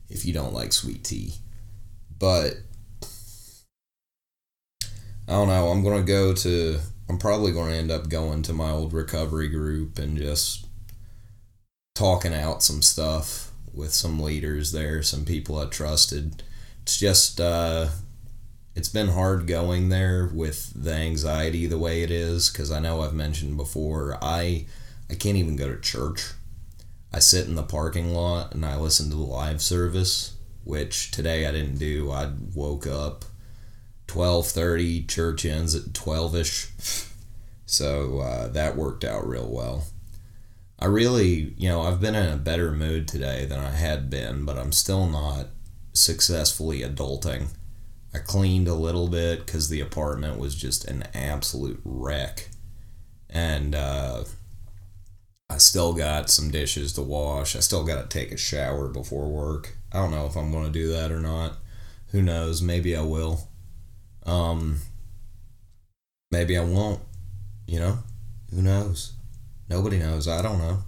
If 0.10 0.26
you 0.26 0.34
don't 0.34 0.54
like 0.54 0.74
sweet 0.74 1.04
tea, 1.04 1.36
but 2.18 2.56
I 5.28 5.34
don't 5.34 5.48
know. 5.48 5.68
I'm 5.68 5.84
gonna 5.84 6.02
go 6.02 6.34
to. 6.34 6.80
I'm 7.08 7.20
probably 7.20 7.52
going 7.52 7.72
to 7.72 7.78
end 7.78 7.92
up 7.92 8.10
going 8.10 8.44
to 8.44 8.54
my 8.54 8.70
old 8.70 8.94
recovery 8.94 9.48
group 9.48 9.98
and 9.98 10.16
just 10.16 10.68
talking 11.96 12.36
out 12.36 12.62
some 12.62 12.84
stuff 12.84 13.49
with 13.74 13.94
some 13.94 14.20
leaders 14.20 14.72
there, 14.72 15.02
some 15.04 15.26
people 15.26 15.58
I 15.60 15.66
trusted. 15.66 16.44
It's 16.84 16.98
just 16.98 17.40
uh, 17.40 17.90
it's 18.76 18.90
been 18.90 19.10
hard 19.10 19.48
going 19.48 19.90
there 19.90 20.30
with 20.34 20.72
the 20.76 20.94
anxiety 20.94 21.66
the 21.66 21.78
way 21.78 22.02
it 22.02 22.12
is 22.12 22.50
because 22.50 22.72
I 22.72 22.80
know 22.80 23.02
I've 23.02 23.14
mentioned 23.14 23.58
before 23.58 24.18
I 24.22 24.66
I 25.10 25.16
can't 25.16 25.38
even 25.38 25.56
go 25.56 25.68
to 25.68 25.80
church. 25.80 26.32
I 27.12 27.20
sit 27.20 27.48
in 27.48 27.56
the 27.56 27.64
parking 27.64 28.14
lot 28.14 28.54
and 28.54 28.66
I 28.66 28.78
listen 28.78 29.10
to 29.10 29.16
the 29.16 29.24
live 29.24 29.62
service, 29.62 30.36
which 30.64 31.12
today 31.12 31.48
I 31.48 31.52
didn't 31.52 31.80
do. 31.80 32.12
I 32.12 32.32
woke 32.54 32.86
up 32.88 33.26
12:30, 34.08 35.08
church 35.08 35.46
ends 35.46 35.76
at 35.76 35.94
12ish. 35.94 37.06
So 37.66 38.20
uh, 38.20 38.48
that 38.48 38.76
worked 38.76 39.04
out 39.04 39.28
real 39.28 39.48
well. 39.48 39.86
I 40.82 40.86
really, 40.86 41.54
you 41.58 41.68
know, 41.68 41.82
I've 41.82 42.00
been 42.00 42.16
in 42.16 42.32
a 42.32 42.38
better 42.38 42.72
mood 42.72 43.08
today 43.08 43.46
than 43.46 43.60
I 43.60 43.72
had 43.72 44.10
been, 44.10 44.46
but 44.46 44.58
I'm 44.58 44.72
still 44.72 45.08
not 45.08 45.48
successfully 45.92 46.82
adulting. 46.82 47.48
I 48.14 48.20
cleaned 48.20 48.70
a 48.70 48.74
little 48.74 49.10
bit 49.10 49.46
because 49.46 49.68
the 49.68 49.82
apartment 49.82 50.40
was 50.40 50.56
just 50.56 50.86
an 50.86 51.04
absolute 51.14 51.82
wreck. 51.84 52.50
And 53.30 53.76
uh, 53.76 54.24
I 55.50 55.58
still 55.58 55.94
got 55.94 56.30
some 56.30 56.50
dishes 56.50 56.94
to 56.94 57.02
wash. 57.02 57.58
I 57.58 57.60
still 57.60 57.84
got 57.84 58.02
to 58.02 58.08
take 58.08 58.32
a 58.32 58.38
shower 58.38 58.88
before 58.88 59.28
work. 59.28 59.76
I 59.92 59.98
don't 59.98 60.12
know 60.12 60.28
if 60.28 60.38
I'm 60.38 60.52
going 60.52 60.66
to 60.66 60.72
do 60.72 60.88
that 60.94 61.12
or 61.12 61.20
not. 61.20 61.58
Who 62.12 62.22
knows? 62.22 62.62
Maybe 62.62 62.96
I 62.96 63.02
will. 63.02 63.50
Um, 64.26 64.80
maybe 66.32 66.58
I 66.58 66.64
won't. 66.64 67.02
You 67.68 67.80
know? 67.80 68.00
Who 68.52 68.62
knows? 68.62 69.14
Nobody 69.70 70.00
knows. 70.00 70.28
I 70.28 70.42
don't 70.42 70.58
know. 70.58 70.80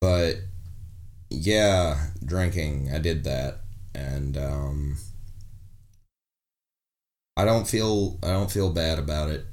But 0.00 0.36
yeah, 1.28 2.06
drinking. 2.24 2.90
I 2.92 2.98
did 2.98 3.24
that, 3.24 3.60
and 3.94 4.36
um, 4.36 4.96
I 7.36 7.44
don't 7.44 7.68
feel 7.68 8.18
I 8.22 8.28
don't 8.28 8.50
feel 8.50 8.70
bad 8.70 8.98
about 8.98 9.28
it. 9.28 9.44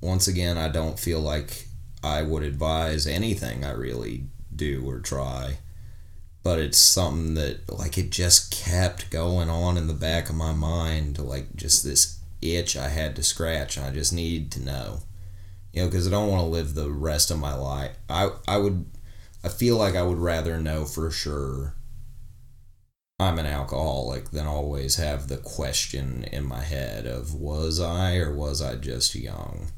Once 0.00 0.28
again, 0.28 0.56
I 0.56 0.68
don't 0.68 0.98
feel 0.98 1.20
like 1.20 1.66
I 2.02 2.22
would 2.22 2.44
advise 2.44 3.06
anything 3.06 3.64
I 3.64 3.72
really 3.72 4.24
do 4.54 4.88
or 4.88 5.00
try. 5.00 5.58
But 6.44 6.60
it's 6.60 6.78
something 6.78 7.34
that 7.34 7.68
like 7.70 7.98
it 7.98 8.10
just 8.10 8.52
kept 8.52 9.10
going 9.10 9.50
on 9.50 9.76
in 9.76 9.88
the 9.88 9.92
back 9.94 10.30
of 10.30 10.36
my 10.36 10.52
mind, 10.52 11.18
like 11.18 11.56
just 11.56 11.82
this 11.82 12.20
itch 12.40 12.76
I 12.76 12.88
had 12.88 13.16
to 13.16 13.22
scratch. 13.24 13.76
I 13.76 13.90
just 13.90 14.12
need 14.12 14.52
to 14.52 14.64
know 14.64 15.00
you 15.72 15.82
know, 15.82 15.88
because 15.88 16.06
I 16.06 16.10
don't 16.10 16.30
want 16.30 16.42
to 16.42 16.48
live 16.48 16.74
the 16.74 16.90
rest 16.90 17.30
of 17.30 17.38
my 17.38 17.54
life. 17.54 17.96
I 18.08 18.30
I 18.46 18.58
would, 18.58 18.86
I 19.44 19.48
feel 19.48 19.76
like 19.76 19.94
I 19.94 20.02
would 20.02 20.18
rather 20.18 20.60
know 20.60 20.84
for 20.84 21.10
sure 21.10 21.74
I'm 23.20 23.38
an 23.38 23.46
alcoholic 23.46 24.30
than 24.30 24.46
always 24.46 24.96
have 24.96 25.26
the 25.26 25.38
question 25.38 26.24
in 26.30 26.46
my 26.46 26.62
head 26.62 27.04
of 27.04 27.34
was 27.34 27.80
I 27.80 28.16
or 28.16 28.32
was 28.32 28.62
I 28.62 28.76
just 28.76 29.14
young. 29.16 29.72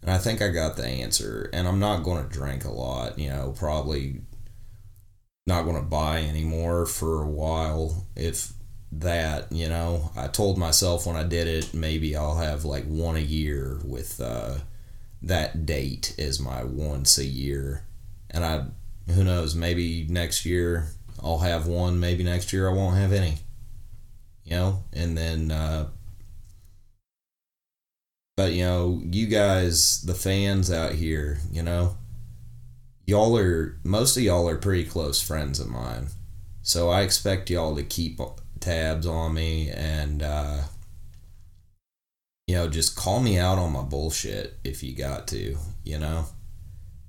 And 0.00 0.10
I 0.10 0.16
think 0.16 0.40
I 0.40 0.48
got 0.48 0.76
the 0.76 0.86
answer. 0.86 1.50
And 1.52 1.68
I'm 1.68 1.78
not 1.78 2.04
going 2.04 2.22
to 2.22 2.32
drink 2.32 2.64
a 2.64 2.70
lot, 2.70 3.18
you 3.18 3.28
know, 3.28 3.52
probably 3.54 4.22
not 5.46 5.64
going 5.64 5.76
to 5.76 5.82
buy 5.82 6.22
anymore 6.22 6.86
for 6.86 7.22
a 7.22 7.28
while. 7.28 8.06
If 8.16 8.54
that, 8.92 9.52
you 9.52 9.68
know, 9.68 10.10
I 10.16 10.28
told 10.28 10.56
myself 10.56 11.06
when 11.06 11.16
I 11.16 11.24
did 11.24 11.48
it, 11.48 11.74
maybe 11.74 12.16
I'll 12.16 12.38
have 12.38 12.64
like 12.64 12.86
one 12.86 13.16
a 13.16 13.20
year 13.20 13.78
with, 13.84 14.18
uh, 14.22 14.60
that 15.22 15.66
date 15.66 16.14
is 16.18 16.40
my 16.40 16.64
once 16.64 17.18
a 17.18 17.24
year. 17.24 17.84
And 18.30 18.44
I, 18.44 18.64
who 19.12 19.24
knows, 19.24 19.54
maybe 19.54 20.06
next 20.08 20.46
year 20.46 20.88
I'll 21.22 21.38
have 21.38 21.66
one, 21.66 22.00
maybe 22.00 22.24
next 22.24 22.52
year 22.52 22.68
I 22.68 22.72
won't 22.72 22.96
have 22.96 23.12
any. 23.12 23.38
You 24.44 24.56
know, 24.56 24.84
and 24.92 25.16
then, 25.16 25.50
uh, 25.50 25.88
but 28.36 28.52
you 28.52 28.64
know, 28.64 29.02
you 29.04 29.26
guys, 29.26 30.02
the 30.02 30.14
fans 30.14 30.72
out 30.72 30.92
here, 30.92 31.38
you 31.52 31.62
know, 31.62 31.98
y'all 33.06 33.36
are, 33.36 33.78
most 33.84 34.16
of 34.16 34.22
y'all 34.22 34.48
are 34.48 34.56
pretty 34.56 34.84
close 34.84 35.20
friends 35.20 35.60
of 35.60 35.68
mine. 35.68 36.08
So 36.62 36.88
I 36.88 37.02
expect 37.02 37.50
y'all 37.50 37.76
to 37.76 37.82
keep 37.82 38.18
tabs 38.60 39.06
on 39.06 39.34
me 39.34 39.70
and, 39.70 40.22
uh, 40.22 40.62
you 42.50 42.56
know, 42.56 42.66
just 42.66 42.96
call 42.96 43.20
me 43.20 43.38
out 43.38 43.58
on 43.58 43.72
my 43.72 43.80
bullshit 43.80 44.58
if 44.64 44.82
you 44.82 44.92
got 44.92 45.28
to, 45.28 45.56
you 45.84 45.96
know? 45.96 46.24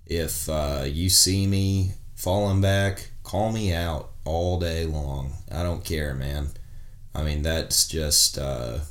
If 0.05 0.47
uh, 0.47 0.83
you 0.85 1.09
see 1.09 1.47
me 1.47 1.93
falling 2.13 2.61
back, 2.61 3.09
call 3.23 3.51
me 3.51 3.73
out 3.73 4.11
all 4.23 4.59
day 4.59 4.85
long. 4.85 5.33
I 5.51 5.63
don't 5.63 5.83
care, 5.83 6.13
man. 6.13 6.49
I 7.15 7.23
mean, 7.23 7.41
that's 7.41 7.87
just 7.87 8.37
uh, 8.37 8.81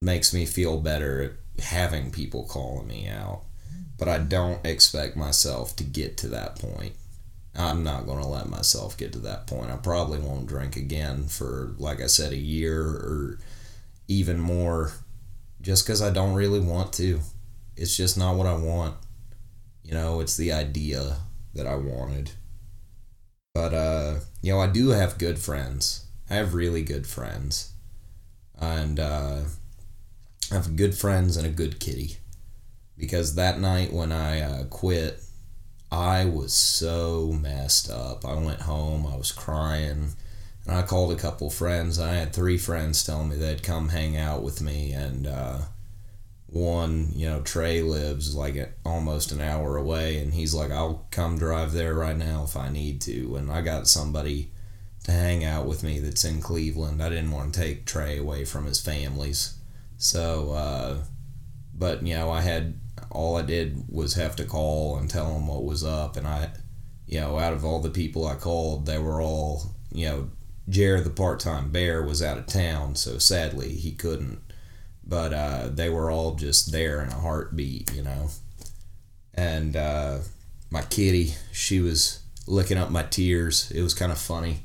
makes 0.00 0.32
me 0.32 0.46
feel 0.46 0.78
better 0.78 1.40
having 1.58 2.12
people 2.12 2.44
calling 2.44 2.86
me 2.86 3.08
out. 3.08 3.42
But 3.98 4.06
I 4.06 4.18
don't 4.18 4.64
expect 4.64 5.16
myself 5.16 5.74
to 5.74 5.82
get 5.82 6.16
to 6.18 6.28
that 6.28 6.54
point. 6.54 6.94
I'm 7.56 7.82
not 7.82 8.06
going 8.06 8.22
to 8.22 8.28
let 8.28 8.48
myself 8.48 8.96
get 8.96 9.12
to 9.14 9.18
that 9.20 9.48
point. 9.48 9.72
I 9.72 9.76
probably 9.76 10.20
won't 10.20 10.46
drink 10.46 10.76
again 10.76 11.24
for, 11.24 11.74
like 11.78 12.00
I 12.00 12.06
said, 12.06 12.32
a 12.32 12.36
year 12.36 12.80
or 12.80 13.40
even 14.06 14.38
more 14.38 14.92
just 15.62 15.86
because 15.86 16.02
I 16.02 16.10
don't 16.10 16.34
really 16.34 16.60
want 16.60 16.92
to. 16.94 17.20
It's 17.76 17.96
just 17.96 18.18
not 18.18 18.36
what 18.36 18.46
I 18.46 18.54
want. 18.54 18.96
You 19.82 19.94
know, 19.94 20.20
it's 20.20 20.36
the 20.36 20.52
idea 20.52 21.16
that 21.54 21.66
I 21.66 21.76
wanted. 21.76 22.32
But, 23.54 23.74
uh, 23.74 24.14
you 24.42 24.52
know, 24.52 24.60
I 24.60 24.66
do 24.66 24.90
have 24.90 25.18
good 25.18 25.38
friends. 25.38 26.06
I 26.28 26.34
have 26.34 26.54
really 26.54 26.82
good 26.82 27.06
friends. 27.06 27.72
And, 28.58 28.98
uh, 28.98 29.40
I 30.50 30.54
have 30.54 30.76
good 30.76 30.94
friends 30.94 31.36
and 31.36 31.46
a 31.46 31.50
good 31.50 31.80
kitty. 31.80 32.16
Because 32.96 33.34
that 33.34 33.60
night 33.60 33.92
when 33.92 34.12
I 34.12 34.40
uh, 34.40 34.64
quit, 34.64 35.20
I 35.90 36.24
was 36.24 36.54
so 36.54 37.32
messed 37.32 37.90
up. 37.90 38.24
I 38.24 38.34
went 38.34 38.62
home, 38.62 39.06
I 39.06 39.16
was 39.16 39.32
crying. 39.32 40.12
And 40.66 40.76
I 40.76 40.82
called 40.82 41.12
a 41.12 41.16
couple 41.16 41.50
friends. 41.50 41.98
I 41.98 42.14
had 42.14 42.32
three 42.32 42.56
friends 42.56 43.04
telling 43.04 43.28
me 43.28 43.36
they'd 43.36 43.62
come 43.62 43.88
hang 43.88 44.16
out 44.16 44.42
with 44.42 44.60
me, 44.60 44.92
and 44.92 45.26
uh, 45.26 45.58
one, 46.46 47.10
you 47.14 47.28
know, 47.28 47.40
Trey 47.40 47.82
lives 47.82 48.34
like 48.34 48.72
almost 48.84 49.32
an 49.32 49.40
hour 49.40 49.76
away, 49.76 50.18
and 50.18 50.34
he's 50.34 50.54
like, 50.54 50.70
"I'll 50.70 51.06
come 51.10 51.38
drive 51.38 51.72
there 51.72 51.94
right 51.94 52.16
now 52.16 52.44
if 52.44 52.56
I 52.56 52.68
need 52.68 53.00
to." 53.02 53.36
And 53.36 53.50
I 53.50 53.60
got 53.62 53.88
somebody 53.88 54.52
to 55.04 55.10
hang 55.10 55.44
out 55.44 55.66
with 55.66 55.82
me 55.82 55.98
that's 55.98 56.24
in 56.24 56.40
Cleveland. 56.40 57.02
I 57.02 57.08
didn't 57.08 57.32
want 57.32 57.54
to 57.54 57.60
take 57.60 57.84
Trey 57.84 58.18
away 58.18 58.44
from 58.44 58.66
his 58.66 58.80
families, 58.80 59.54
so. 59.96 60.52
Uh, 60.52 60.96
but 61.74 62.06
you 62.06 62.14
know, 62.14 62.30
I 62.30 62.42
had 62.42 62.78
all 63.10 63.36
I 63.36 63.42
did 63.42 63.84
was 63.88 64.14
have 64.14 64.36
to 64.36 64.44
call 64.44 64.96
and 64.96 65.10
tell 65.10 65.32
them 65.32 65.48
what 65.48 65.64
was 65.64 65.82
up, 65.82 66.16
and 66.16 66.26
I, 66.26 66.52
you 67.06 67.20
know, 67.20 67.38
out 67.38 67.52
of 67.52 67.64
all 67.64 67.80
the 67.80 67.90
people 67.90 68.26
I 68.26 68.36
called, 68.36 68.86
they 68.86 68.98
were 68.98 69.20
all 69.20 69.74
you 69.90 70.08
know 70.08 70.30
Jared, 70.68 71.04
the 71.04 71.10
part 71.10 71.40
time 71.40 71.70
bear, 71.70 72.02
was 72.02 72.22
out 72.22 72.38
of 72.38 72.46
town, 72.46 72.94
so 72.94 73.18
sadly 73.18 73.74
he 73.74 73.92
couldn't 73.92 74.40
but 75.04 75.32
uh, 75.32 75.68
they 75.68 75.88
were 75.88 76.10
all 76.10 76.34
just 76.34 76.72
there 76.72 77.02
in 77.02 77.08
a 77.08 77.14
heartbeat, 77.14 77.92
you 77.94 78.02
know. 78.02 78.28
And 79.34 79.76
uh, 79.76 80.18
my 80.70 80.82
kitty, 80.82 81.34
she 81.52 81.80
was 81.80 82.20
licking 82.46 82.78
up 82.78 82.90
my 82.90 83.02
tears. 83.02 83.70
It 83.72 83.82
was 83.82 83.94
kind 83.94 84.12
of 84.12 84.18
funny. 84.18 84.60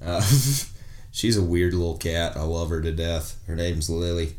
Uh, 0.00 0.22
she's 1.10 1.36
a 1.36 1.42
weird 1.42 1.74
little 1.74 1.96
cat. 1.96 2.36
I 2.36 2.42
love 2.42 2.70
her 2.70 2.80
to 2.80 2.92
death. 2.92 3.38
Her 3.46 3.56
name's 3.56 3.90
Lily. 3.90 4.34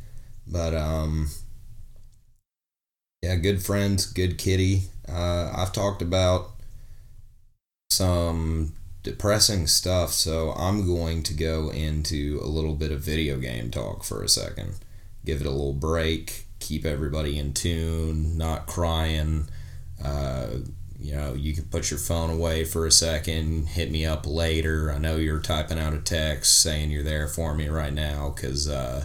But 0.47 0.73
um, 0.73 1.29
yeah, 3.21 3.35
good 3.35 3.61
friends, 3.63 4.05
good 4.05 4.37
kitty. 4.37 4.83
Uh, 5.07 5.51
I've 5.55 5.73
talked 5.73 6.01
about 6.01 6.51
some 7.89 8.73
depressing 9.03 9.67
stuff, 9.67 10.11
so 10.11 10.53
I'm 10.53 10.87
going 10.87 11.23
to 11.23 11.33
go 11.33 11.69
into 11.69 12.39
a 12.41 12.47
little 12.47 12.73
bit 12.73 12.91
of 12.91 13.01
video 13.01 13.37
game 13.37 13.69
talk 13.69 14.03
for 14.03 14.23
a 14.23 14.29
second. 14.29 14.75
Give 15.25 15.41
it 15.41 15.47
a 15.47 15.51
little 15.51 15.73
break, 15.73 16.45
keep 16.59 16.85
everybody 16.85 17.37
in 17.37 17.53
tune, 17.53 18.37
not 18.37 18.65
crying. 18.65 19.49
Uh, 20.03 20.47
you 20.97 21.13
know, 21.13 21.33
you 21.33 21.53
can 21.53 21.65
put 21.65 21.91
your 21.91 21.99
phone 21.99 22.29
away 22.29 22.63
for 22.63 22.87
a 22.87 22.91
second, 22.91 23.67
hit 23.67 23.91
me 23.91 24.05
up 24.05 24.25
later. 24.25 24.89
I 24.89 24.99
know 24.99 25.17
you're 25.17 25.39
typing 25.39 25.77
out 25.77 25.93
a 25.93 25.99
text 25.99 26.61
saying 26.61 26.91
you're 26.91 27.03
there 27.03 27.27
for 27.27 27.53
me 27.53 27.67
right 27.67 27.93
now 27.93 28.33
because 28.33 28.69
uh, 28.69 29.03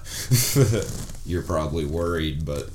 you're 1.27 1.43
probably 1.43 1.85
worried, 1.85 2.47
but 2.47 2.71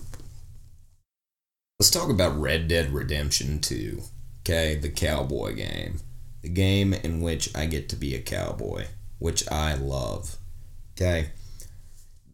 let's 1.79 1.89
talk 1.89 2.09
about 2.09 2.37
Red 2.37 2.67
Dead 2.67 2.93
Redemption 2.93 3.59
2, 3.61 4.01
okay? 4.41 4.75
The 4.75 4.89
cowboy 4.89 5.55
game. 5.55 6.01
The 6.43 6.49
game 6.49 6.93
in 6.93 7.21
which 7.21 7.49
I 7.55 7.65
get 7.65 7.89
to 7.89 7.95
be 7.95 8.13
a 8.13 8.21
cowboy, 8.21 8.85
which 9.17 9.49
I 9.51 9.73
love, 9.73 10.37
okay? 10.95 11.31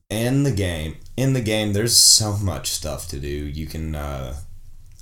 And 0.10 0.46
the 0.46 0.52
game, 0.52 0.98
in 1.16 1.34
the 1.34 1.42
game, 1.42 1.72
there's 1.72 1.96
so 1.96 2.36
much 2.36 2.72
stuff 2.72 3.08
to 3.10 3.20
do. 3.20 3.28
You 3.28 3.68
can, 3.68 3.96
uh, 3.96 4.36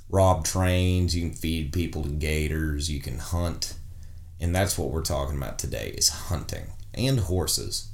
rob 0.08 0.44
trains, 0.44 1.16
you 1.16 1.28
can 1.28 1.36
feed 1.36 1.72
people 1.72 2.02
to 2.02 2.10
gators, 2.10 2.90
you 2.90 3.00
can 3.00 3.18
hunt. 3.18 3.74
And 4.40 4.54
that's 4.54 4.78
what 4.78 4.90
we're 4.90 5.02
talking 5.02 5.36
about 5.36 5.58
today 5.58 5.94
is 5.96 6.08
hunting 6.08 6.66
and 6.94 7.20
horses. 7.20 7.90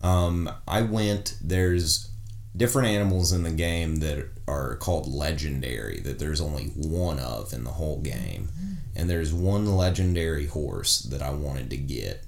Um, 0.00 0.50
I 0.66 0.82
went 0.82 1.36
there's 1.42 2.10
different 2.56 2.88
animals 2.88 3.32
in 3.32 3.42
the 3.42 3.50
game 3.50 3.96
that 3.96 4.28
are 4.46 4.76
called 4.76 5.12
legendary 5.12 6.00
that 6.00 6.18
there's 6.18 6.40
only 6.40 6.66
one 6.76 7.18
of 7.18 7.52
in 7.52 7.64
the 7.64 7.70
whole 7.70 8.00
game. 8.00 8.48
And 8.96 9.10
there's 9.10 9.34
one 9.34 9.76
legendary 9.76 10.46
horse 10.46 11.00
that 11.00 11.20
I 11.20 11.30
wanted 11.30 11.70
to 11.70 11.76
get. 11.76 12.24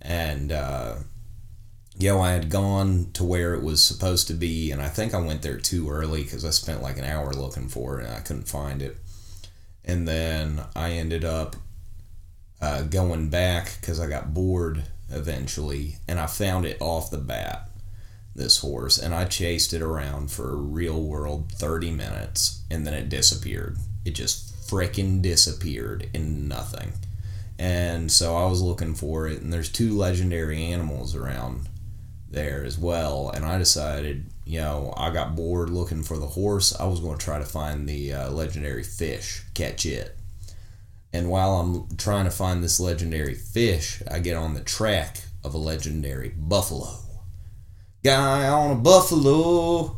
And 0.00 0.50
uh 0.50 0.96
you 1.98 2.10
know, 2.10 2.20
I 2.20 2.32
had 2.32 2.50
gone 2.50 3.10
to 3.14 3.24
where 3.24 3.54
it 3.54 3.62
was 3.62 3.82
supposed 3.82 4.28
to 4.28 4.34
be, 4.34 4.70
and 4.70 4.82
I 4.82 4.88
think 4.88 5.14
I 5.14 5.20
went 5.20 5.42
there 5.42 5.56
too 5.56 5.88
early 5.88 6.24
because 6.24 6.44
I 6.44 6.50
spent 6.50 6.82
like 6.82 6.98
an 6.98 7.04
hour 7.04 7.32
looking 7.32 7.68
for 7.68 7.98
it 7.98 8.06
and 8.06 8.14
I 8.14 8.20
couldn't 8.20 8.48
find 8.48 8.82
it. 8.82 8.98
And 9.84 10.06
then 10.06 10.60
I 10.74 10.92
ended 10.92 11.24
up 11.24 11.56
uh, 12.60 12.82
going 12.82 13.30
back 13.30 13.78
because 13.80 13.98
I 13.98 14.08
got 14.08 14.34
bored 14.34 14.84
eventually, 15.10 15.96
and 16.06 16.18
I 16.18 16.26
found 16.26 16.66
it 16.66 16.76
off 16.80 17.10
the 17.10 17.18
bat, 17.18 17.70
this 18.36 18.58
horse, 18.58 18.98
and 18.98 19.14
I 19.14 19.24
chased 19.24 19.72
it 19.72 19.82
around 19.82 20.30
for 20.30 20.50
a 20.50 20.56
real 20.56 21.02
world 21.02 21.50
30 21.52 21.90
minutes, 21.90 22.62
and 22.70 22.86
then 22.86 22.94
it 22.94 23.08
disappeared. 23.08 23.78
It 24.04 24.14
just 24.14 24.54
freaking 24.68 25.22
disappeared 25.22 26.08
in 26.12 26.48
nothing. 26.48 26.92
And 27.58 28.12
so 28.12 28.36
I 28.36 28.46
was 28.46 28.60
looking 28.60 28.94
for 28.94 29.26
it, 29.26 29.40
and 29.40 29.52
there's 29.52 29.70
two 29.70 29.96
legendary 29.96 30.62
animals 30.64 31.14
around 31.14 31.68
there 32.30 32.64
as 32.64 32.78
well. 32.78 33.30
And 33.30 33.44
I 33.44 33.56
decided, 33.56 34.26
you 34.44 34.60
know, 34.60 34.92
I 34.96 35.10
got 35.10 35.36
bored 35.36 35.70
looking 35.70 36.02
for 36.02 36.18
the 36.18 36.26
horse. 36.26 36.78
I 36.78 36.84
was 36.84 37.00
going 37.00 37.18
to 37.18 37.24
try 37.24 37.38
to 37.38 37.44
find 37.44 37.88
the 37.88 38.12
uh, 38.12 38.30
legendary 38.30 38.82
fish, 38.82 39.42
catch 39.54 39.86
it. 39.86 40.16
And 41.12 41.30
while 41.30 41.54
I'm 41.54 41.96
trying 41.96 42.26
to 42.26 42.30
find 42.30 42.62
this 42.62 42.78
legendary 42.78 43.34
fish, 43.34 44.02
I 44.10 44.18
get 44.18 44.36
on 44.36 44.52
the 44.52 44.60
track 44.60 45.22
of 45.42 45.54
a 45.54 45.58
legendary 45.58 46.34
buffalo. 46.36 47.05
Guy 48.06 48.46
on 48.46 48.70
a 48.70 48.74
buffalo. 48.76 49.96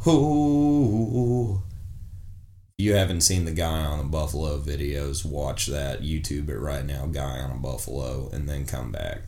You 2.78 2.94
haven't 2.94 3.20
seen 3.20 3.44
the 3.44 3.50
guy 3.50 3.84
on 3.84 3.98
the 3.98 4.04
buffalo 4.04 4.58
videos, 4.58 5.26
watch 5.26 5.66
that. 5.66 6.00
YouTube 6.00 6.48
it 6.48 6.58
right 6.58 6.86
now, 6.86 7.04
guy 7.04 7.38
on 7.38 7.50
a 7.50 7.60
buffalo, 7.60 8.30
and 8.32 8.48
then 8.48 8.64
come 8.64 8.92
back. 8.92 9.24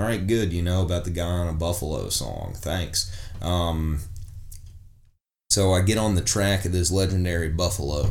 All 0.00 0.06
right, 0.06 0.26
good. 0.26 0.52
You 0.52 0.62
know 0.62 0.82
about 0.82 1.04
the 1.04 1.10
guy 1.10 1.22
on 1.22 1.46
a 1.46 1.52
buffalo 1.52 2.08
song. 2.08 2.54
Thanks. 2.56 3.16
Um, 3.40 4.00
so 5.48 5.72
I 5.72 5.82
get 5.82 5.96
on 5.96 6.16
the 6.16 6.22
track 6.22 6.64
of 6.64 6.72
this 6.72 6.90
legendary 6.90 7.50
buffalo, 7.50 8.10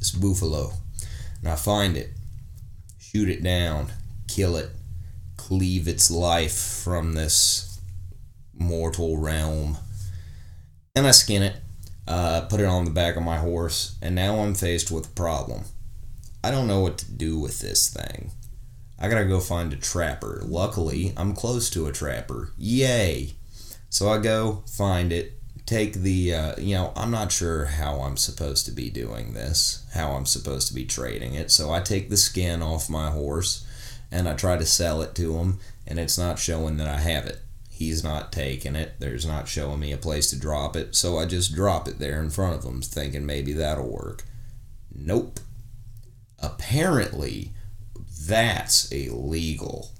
this 0.00 0.10
buffalo, 0.10 0.72
and 1.40 1.50
I 1.50 1.56
find 1.56 1.96
it, 1.96 2.10
shoot 2.98 3.30
it 3.30 3.42
down, 3.42 3.90
kill 4.28 4.54
it, 4.56 4.68
cleave 5.38 5.88
its 5.88 6.10
life 6.10 6.82
from 6.84 7.14
this 7.14 7.67
mortal 8.58 9.16
realm, 9.16 9.78
and 10.94 11.06
I 11.06 11.12
skin 11.12 11.42
it, 11.42 11.56
uh, 12.06 12.42
put 12.42 12.60
it 12.60 12.66
on 12.66 12.84
the 12.84 12.90
back 12.90 13.16
of 13.16 13.22
my 13.22 13.38
horse, 13.38 13.96
and 14.02 14.14
now 14.14 14.40
I'm 14.40 14.54
faced 14.54 14.90
with 14.90 15.06
a 15.06 15.14
problem. 15.14 15.64
I 16.42 16.50
don't 16.50 16.66
know 16.66 16.80
what 16.80 16.98
to 16.98 17.10
do 17.10 17.38
with 17.38 17.60
this 17.60 17.88
thing. 17.88 18.32
I 18.98 19.08
gotta 19.08 19.26
go 19.26 19.40
find 19.40 19.72
a 19.72 19.76
trapper. 19.76 20.42
Luckily, 20.44 21.12
I'm 21.16 21.34
close 21.34 21.70
to 21.70 21.86
a 21.86 21.92
trapper. 21.92 22.52
Yay! 22.56 23.34
So 23.90 24.08
I 24.08 24.18
go 24.18 24.64
find 24.66 25.12
it, 25.12 25.34
take 25.66 25.94
the, 25.94 26.34
uh, 26.34 26.54
you 26.58 26.74
know, 26.74 26.92
I'm 26.96 27.10
not 27.10 27.30
sure 27.30 27.66
how 27.66 28.00
I'm 28.00 28.16
supposed 28.16 28.66
to 28.66 28.72
be 28.72 28.90
doing 28.90 29.34
this, 29.34 29.86
how 29.94 30.12
I'm 30.12 30.26
supposed 30.26 30.68
to 30.68 30.74
be 30.74 30.84
trading 30.84 31.34
it. 31.34 31.50
So 31.50 31.72
I 31.72 31.80
take 31.80 32.10
the 32.10 32.16
skin 32.16 32.62
off 32.62 32.90
my 32.90 33.10
horse 33.10 33.66
and 34.10 34.28
I 34.28 34.34
try 34.34 34.56
to 34.56 34.66
sell 34.66 35.02
it 35.02 35.14
to 35.16 35.36
him, 35.36 35.58
and 35.86 35.98
it's 35.98 36.18
not 36.18 36.38
showing 36.38 36.78
that 36.78 36.88
I 36.88 36.98
have 37.00 37.26
it. 37.26 37.40
He's 37.78 38.02
not 38.02 38.32
taking 38.32 38.74
it. 38.74 38.94
There's 38.98 39.24
not 39.24 39.46
showing 39.46 39.78
me 39.78 39.92
a 39.92 39.96
place 39.96 40.30
to 40.30 40.36
drop 40.36 40.74
it. 40.74 40.96
So 40.96 41.16
I 41.16 41.26
just 41.26 41.54
drop 41.54 41.86
it 41.86 42.00
there 42.00 42.20
in 42.20 42.28
front 42.28 42.56
of 42.56 42.64
him, 42.64 42.82
thinking 42.82 43.24
maybe 43.24 43.52
that'll 43.52 43.86
work. 43.86 44.24
Nope. 44.92 45.38
Apparently, 46.40 47.52
that's 48.26 48.90
illegal. 48.90 49.92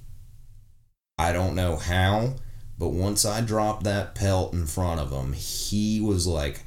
I 1.21 1.33
don't 1.33 1.55
know 1.55 1.77
how, 1.77 2.35
but 2.77 2.89
once 2.89 3.25
I 3.25 3.43
dropped 3.43 3.85
that 3.85 4.17
pelt 4.17 4.55
in 4.55 4.67
front 4.67 4.99
of 4.99 5.13
him, 5.13 5.33
he 5.33 6.01
was 6.01 6.27
like, 6.27 6.65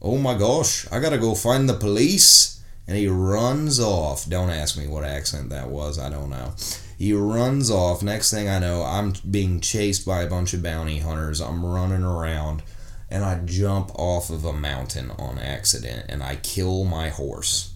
Oh 0.00 0.16
my 0.16 0.32
gosh, 0.32 0.90
I 0.90 0.98
gotta 0.98 1.18
go 1.18 1.34
find 1.34 1.68
the 1.68 1.74
police. 1.74 2.53
And 2.86 2.96
he 2.96 3.08
runs 3.08 3.80
off. 3.80 4.28
Don't 4.28 4.50
ask 4.50 4.76
me 4.76 4.86
what 4.86 5.04
accent 5.04 5.50
that 5.50 5.70
was, 5.70 5.98
I 5.98 6.10
don't 6.10 6.30
know. 6.30 6.54
He 6.98 7.12
runs 7.12 7.70
off. 7.70 8.02
Next 8.02 8.30
thing 8.30 8.48
I 8.48 8.58
know, 8.58 8.82
I'm 8.82 9.14
being 9.28 9.60
chased 9.60 10.06
by 10.06 10.22
a 10.22 10.28
bunch 10.28 10.54
of 10.54 10.62
bounty 10.62 10.98
hunters. 10.98 11.40
I'm 11.40 11.64
running 11.64 12.04
around 12.04 12.62
and 13.10 13.24
I 13.24 13.40
jump 13.44 13.90
off 13.94 14.30
of 14.30 14.44
a 14.44 14.52
mountain 14.52 15.10
on 15.12 15.38
accident 15.38 16.06
and 16.08 16.22
I 16.22 16.36
kill 16.36 16.84
my 16.84 17.08
horse. 17.08 17.74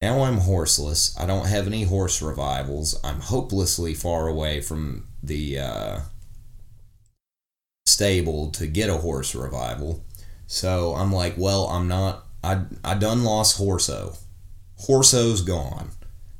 Now 0.00 0.22
I'm 0.22 0.38
horseless. 0.38 1.16
I 1.18 1.26
don't 1.26 1.46
have 1.46 1.66
any 1.66 1.84
horse 1.84 2.20
revivals. 2.20 2.98
I'm 3.04 3.20
hopelessly 3.20 3.94
far 3.94 4.26
away 4.26 4.60
from 4.60 5.06
the 5.22 5.60
uh, 5.60 6.00
stable 7.86 8.50
to 8.50 8.66
get 8.66 8.90
a 8.90 8.98
horse 8.98 9.34
revival. 9.34 10.04
So 10.48 10.94
I'm 10.94 11.12
like, 11.12 11.34
well, 11.36 11.66
I'm 11.68 11.86
not. 11.86 12.26
I 12.42 12.62
I 12.84 12.94
done 12.94 13.24
lost 13.24 13.58
Horso. 13.58 14.18
Horso's 14.86 15.42
gone, 15.42 15.90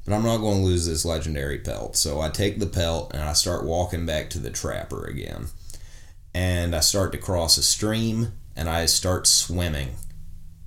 but 0.04 0.14
I'm 0.14 0.24
not 0.24 0.38
going 0.38 0.58
to 0.58 0.64
lose 0.64 0.86
this 0.86 1.04
legendary 1.04 1.58
pelt. 1.58 1.96
So 1.96 2.20
I 2.20 2.28
take 2.28 2.58
the 2.58 2.66
pelt 2.66 3.12
and 3.14 3.22
I 3.22 3.34
start 3.34 3.64
walking 3.64 4.04
back 4.04 4.30
to 4.30 4.38
the 4.38 4.50
trapper 4.50 5.04
again, 5.04 5.46
and 6.34 6.74
I 6.74 6.80
start 6.80 7.12
to 7.12 7.18
cross 7.18 7.56
a 7.56 7.62
stream 7.62 8.32
and 8.56 8.68
I 8.68 8.86
start 8.86 9.26
swimming 9.26 9.96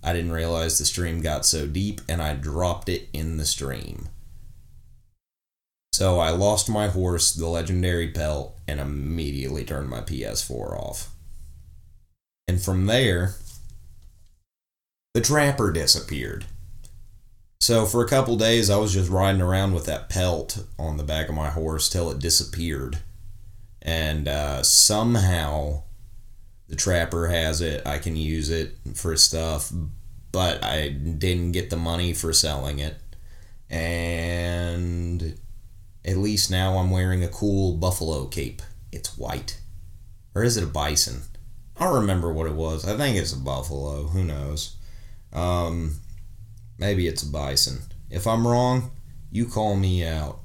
I 0.05 0.13
didn't 0.13 0.33
realize 0.33 0.77
the 0.77 0.85
stream 0.85 1.21
got 1.21 1.47
so 1.47 1.65
deep 1.65 1.99
and 2.07 2.21
I 2.21 2.35
dropped 2.35 2.89
it 2.89 3.09
in 3.11 3.37
the 3.37 3.45
stream. 3.45 4.09
So 5.93 6.19
I 6.19 6.29
lost 6.29 6.69
my 6.69 6.89
horse, 6.89 7.33
the 7.33 7.47
legendary 7.47 8.09
pelt, 8.11 8.55
and 8.67 8.79
immediately 8.79 9.65
turned 9.65 9.89
my 9.89 10.01
PS4 10.01 10.79
off. 10.79 11.09
And 12.47 12.61
from 12.61 12.85
there, 12.85 13.33
the 15.15 15.21
trapper 15.21 15.71
disappeared. 15.71 16.43
So 17.61 17.85
for 17.85 18.03
a 18.03 18.07
couple 18.07 18.35
days, 18.35 18.69
I 18.69 18.75
was 18.75 18.93
just 18.93 19.09
riding 19.09 19.39
around 19.39 19.73
with 19.73 19.85
that 19.85 20.09
pelt 20.09 20.65
on 20.77 20.97
the 20.97 21.05
back 21.05 21.29
of 21.29 21.35
my 21.35 21.49
horse 21.49 21.87
till 21.87 22.11
it 22.11 22.19
disappeared. 22.19 22.97
And 23.81 24.27
uh, 24.27 24.61
somehow 24.61 25.83
the 26.67 26.75
trapper 26.75 27.27
has 27.27 27.61
it. 27.61 27.87
I 27.87 27.97
can 27.97 28.17
use 28.17 28.49
it 28.49 28.75
for 28.93 29.15
stuff, 29.15 29.71
but 30.33 30.61
I 30.61 30.89
didn't 30.89 31.53
get 31.53 31.69
the 31.69 31.77
money 31.77 32.11
for 32.11 32.33
selling 32.33 32.79
it. 32.79 32.97
And 33.69 35.39
at 36.03 36.17
least 36.17 36.51
now 36.51 36.77
I'm 36.77 36.91
wearing 36.91 37.23
a 37.23 37.29
cool 37.29 37.77
buffalo 37.77 38.25
cape. 38.25 38.61
It's 38.91 39.17
white. 39.17 39.61
Or 40.35 40.43
is 40.43 40.57
it 40.57 40.65
a 40.65 40.67
bison? 40.67 41.21
I 41.77 41.85
don't 41.85 42.01
remember 42.01 42.33
what 42.33 42.47
it 42.47 42.55
was. 42.55 42.85
I 42.85 42.97
think 42.97 43.15
it's 43.15 43.31
a 43.31 43.39
buffalo. 43.39 44.07
Who 44.07 44.25
knows? 44.25 44.75
Um, 45.33 45.97
maybe 46.77 47.07
it's 47.07 47.23
a 47.23 47.29
bison. 47.29 47.79
If 48.09 48.27
I'm 48.27 48.47
wrong, 48.47 48.91
you 49.31 49.45
call 49.45 49.75
me 49.75 50.05
out. 50.05 50.39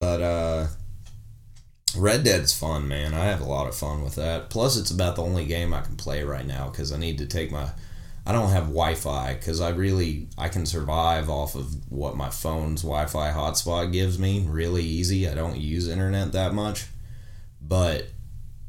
But 0.00 0.22
uh, 0.22 0.66
Red 1.96 2.24
Dead's 2.24 2.56
fun, 2.56 2.88
man. 2.88 3.14
I 3.14 3.24
have 3.24 3.40
a 3.40 3.48
lot 3.48 3.68
of 3.68 3.74
fun 3.74 4.02
with 4.02 4.14
that. 4.14 4.50
Plus, 4.50 4.76
it's 4.76 4.90
about 4.90 5.16
the 5.16 5.22
only 5.22 5.44
game 5.44 5.74
I 5.74 5.80
can 5.80 5.96
play 5.96 6.22
right 6.22 6.46
now 6.46 6.68
because 6.68 6.92
I 6.92 6.98
need 6.98 7.18
to 7.18 7.26
take 7.26 7.50
my. 7.50 7.70
I 8.26 8.32
don't 8.32 8.50
have 8.50 8.64
Wi-Fi 8.64 9.34
because 9.34 9.60
I 9.60 9.70
really 9.70 10.28
I 10.36 10.48
can 10.48 10.66
survive 10.66 11.30
off 11.30 11.54
of 11.54 11.90
what 11.90 12.14
my 12.14 12.28
phone's 12.28 12.82
Wi-Fi 12.82 13.30
hotspot 13.32 13.90
gives 13.90 14.18
me 14.18 14.44
really 14.46 14.84
easy. 14.84 15.26
I 15.26 15.34
don't 15.34 15.56
use 15.56 15.88
internet 15.88 16.32
that 16.32 16.52
much, 16.52 16.86
but 17.60 18.08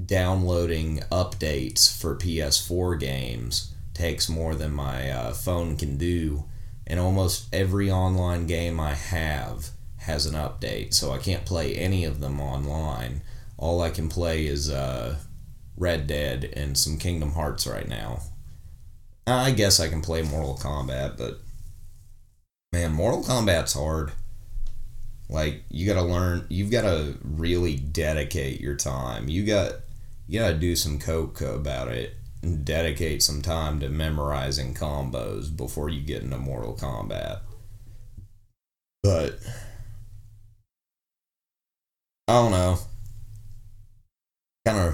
downloading 0.03 0.99
updates 1.11 1.93
for 1.99 2.15
PS4 2.15 2.97
games 2.99 3.68
takes 3.99 4.29
more 4.29 4.55
than 4.55 4.71
my 4.73 5.11
uh, 5.11 5.33
phone 5.33 5.75
can 5.75 5.97
do, 5.97 6.45
and 6.87 7.01
almost 7.01 7.53
every 7.53 7.91
online 7.91 8.47
game 8.47 8.79
I 8.79 8.93
have 8.93 9.71
has 9.97 10.25
an 10.25 10.35
update, 10.35 10.93
so 10.93 11.11
I 11.11 11.17
can't 11.17 11.43
play 11.43 11.75
any 11.75 12.05
of 12.05 12.21
them 12.21 12.39
online. 12.39 13.21
All 13.57 13.81
I 13.81 13.89
can 13.89 14.07
play 14.07 14.45
is 14.47 14.69
uh, 14.69 15.17
Red 15.75 16.07
Dead 16.07 16.45
and 16.55 16.77
some 16.77 16.97
Kingdom 16.97 17.33
Hearts 17.33 17.67
right 17.67 17.89
now. 17.89 18.21
I 19.27 19.51
guess 19.51 19.81
I 19.81 19.89
can 19.89 20.01
play 20.01 20.21
Mortal 20.21 20.57
Kombat, 20.57 21.17
but 21.17 21.41
man, 22.71 22.93
Mortal 22.93 23.21
Kombat's 23.21 23.73
hard. 23.73 24.13
Like 25.27 25.63
you 25.69 25.85
got 25.85 26.01
to 26.01 26.07
learn, 26.07 26.45
you've 26.47 26.71
got 26.71 26.83
to 26.83 27.17
really 27.21 27.75
dedicate 27.75 28.61
your 28.61 28.75
time. 28.75 29.27
You 29.27 29.45
got 29.45 29.73
you 30.25 30.39
got 30.39 30.51
to 30.51 30.57
do 30.57 30.77
some 30.77 30.99
coke 30.99 31.41
about 31.41 31.89
it 31.89 32.15
dedicate 32.41 33.21
some 33.21 33.41
time 33.41 33.79
to 33.79 33.89
memorizing 33.89 34.73
combos 34.73 35.55
before 35.55 35.89
you 35.89 36.01
get 36.01 36.23
into 36.23 36.37
Mortal 36.37 36.75
Kombat. 36.75 37.41
But 39.03 39.39
I 42.27 42.33
don't 42.33 42.51
know. 42.51 42.77
Kind 44.65 44.77
of, 44.77 44.93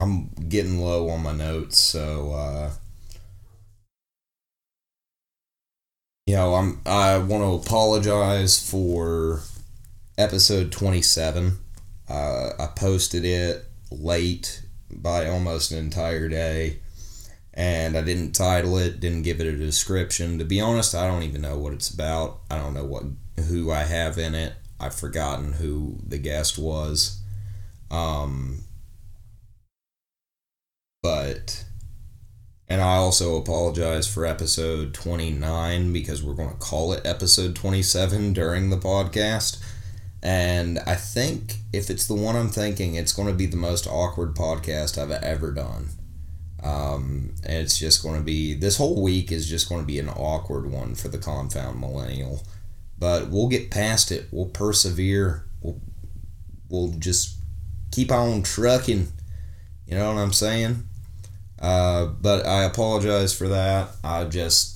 I'm 0.00 0.28
getting 0.48 0.80
low 0.80 1.08
on 1.08 1.22
my 1.22 1.32
notes, 1.32 1.78
so 1.78 2.32
uh, 2.32 2.70
you 6.26 6.34
know, 6.34 6.54
I'm 6.54 6.80
I 6.86 7.18
want 7.18 7.42
to 7.42 7.66
apologize 7.66 8.58
for 8.58 9.42
episode 10.18 10.72
27. 10.72 11.58
Uh, 12.08 12.50
I 12.58 12.66
posted 12.74 13.24
it 13.24 13.64
late 13.90 14.63
by 15.02 15.28
almost 15.28 15.70
an 15.72 15.78
entire 15.78 16.28
day, 16.28 16.78
and 17.52 17.96
I 17.96 18.02
didn't 18.02 18.32
title 18.32 18.78
it, 18.78 19.00
didn't 19.00 19.22
give 19.22 19.40
it 19.40 19.46
a 19.46 19.56
description. 19.56 20.38
To 20.38 20.44
be 20.44 20.60
honest, 20.60 20.94
I 20.94 21.06
don't 21.06 21.22
even 21.22 21.42
know 21.42 21.58
what 21.58 21.72
it's 21.72 21.90
about. 21.90 22.40
I 22.50 22.58
don't 22.58 22.74
know 22.74 22.84
what 22.84 23.04
who 23.48 23.70
I 23.70 23.84
have 23.84 24.18
in 24.18 24.34
it. 24.34 24.54
I've 24.80 24.94
forgotten 24.94 25.54
who 25.54 25.98
the 26.06 26.18
guest 26.18 26.58
was. 26.58 27.20
Um, 27.90 28.64
but, 31.02 31.64
and 32.68 32.80
I 32.80 32.96
also 32.96 33.36
apologize 33.36 34.12
for 34.12 34.24
episode 34.24 34.94
29 34.94 35.92
because 35.92 36.22
we're 36.22 36.34
going 36.34 36.50
to 36.50 36.56
call 36.56 36.92
it 36.92 37.04
episode 37.04 37.54
27 37.54 38.32
during 38.32 38.70
the 38.70 38.78
podcast. 38.78 39.62
And 40.24 40.78
I 40.86 40.94
think 40.94 41.58
if 41.72 41.90
it's 41.90 42.06
the 42.06 42.14
one 42.14 42.34
I'm 42.34 42.48
thinking, 42.48 42.94
it's 42.96 43.12
going 43.12 43.28
to 43.28 43.34
be 43.34 43.46
the 43.46 43.56
most 43.56 43.86
awkward 43.86 44.34
podcast 44.34 44.96
I've 44.96 45.10
ever 45.10 45.52
done. 45.52 45.90
Um, 46.62 47.34
and 47.44 47.58
it's 47.58 47.78
just 47.78 48.02
going 48.02 48.16
to 48.16 48.24
be, 48.24 48.54
this 48.54 48.78
whole 48.78 49.02
week 49.02 49.30
is 49.30 49.46
just 49.46 49.68
going 49.68 49.82
to 49.82 49.86
be 49.86 49.98
an 49.98 50.08
awkward 50.08 50.70
one 50.70 50.94
for 50.94 51.08
the 51.08 51.18
confound 51.18 51.78
millennial 51.78 52.40
but 52.98 53.28
we'll 53.28 53.48
get 53.48 53.70
past 53.70 54.12
it. 54.12 54.28
We'll 54.30 54.46
persevere. 54.46 55.44
We'll 55.60 55.80
we'll 56.68 56.92
just 56.98 57.36
keep 57.92 58.10
on 58.10 58.42
trucking. 58.42 59.08
You 59.86 59.96
know 59.96 60.14
what 60.14 60.20
I'm 60.20 60.32
saying? 60.32 60.88
Uh, 61.60 62.06
but 62.06 62.46
I 62.46 62.64
apologize 62.64 63.36
for 63.36 63.48
that. 63.48 63.90
I 64.02 64.24
just 64.24 64.73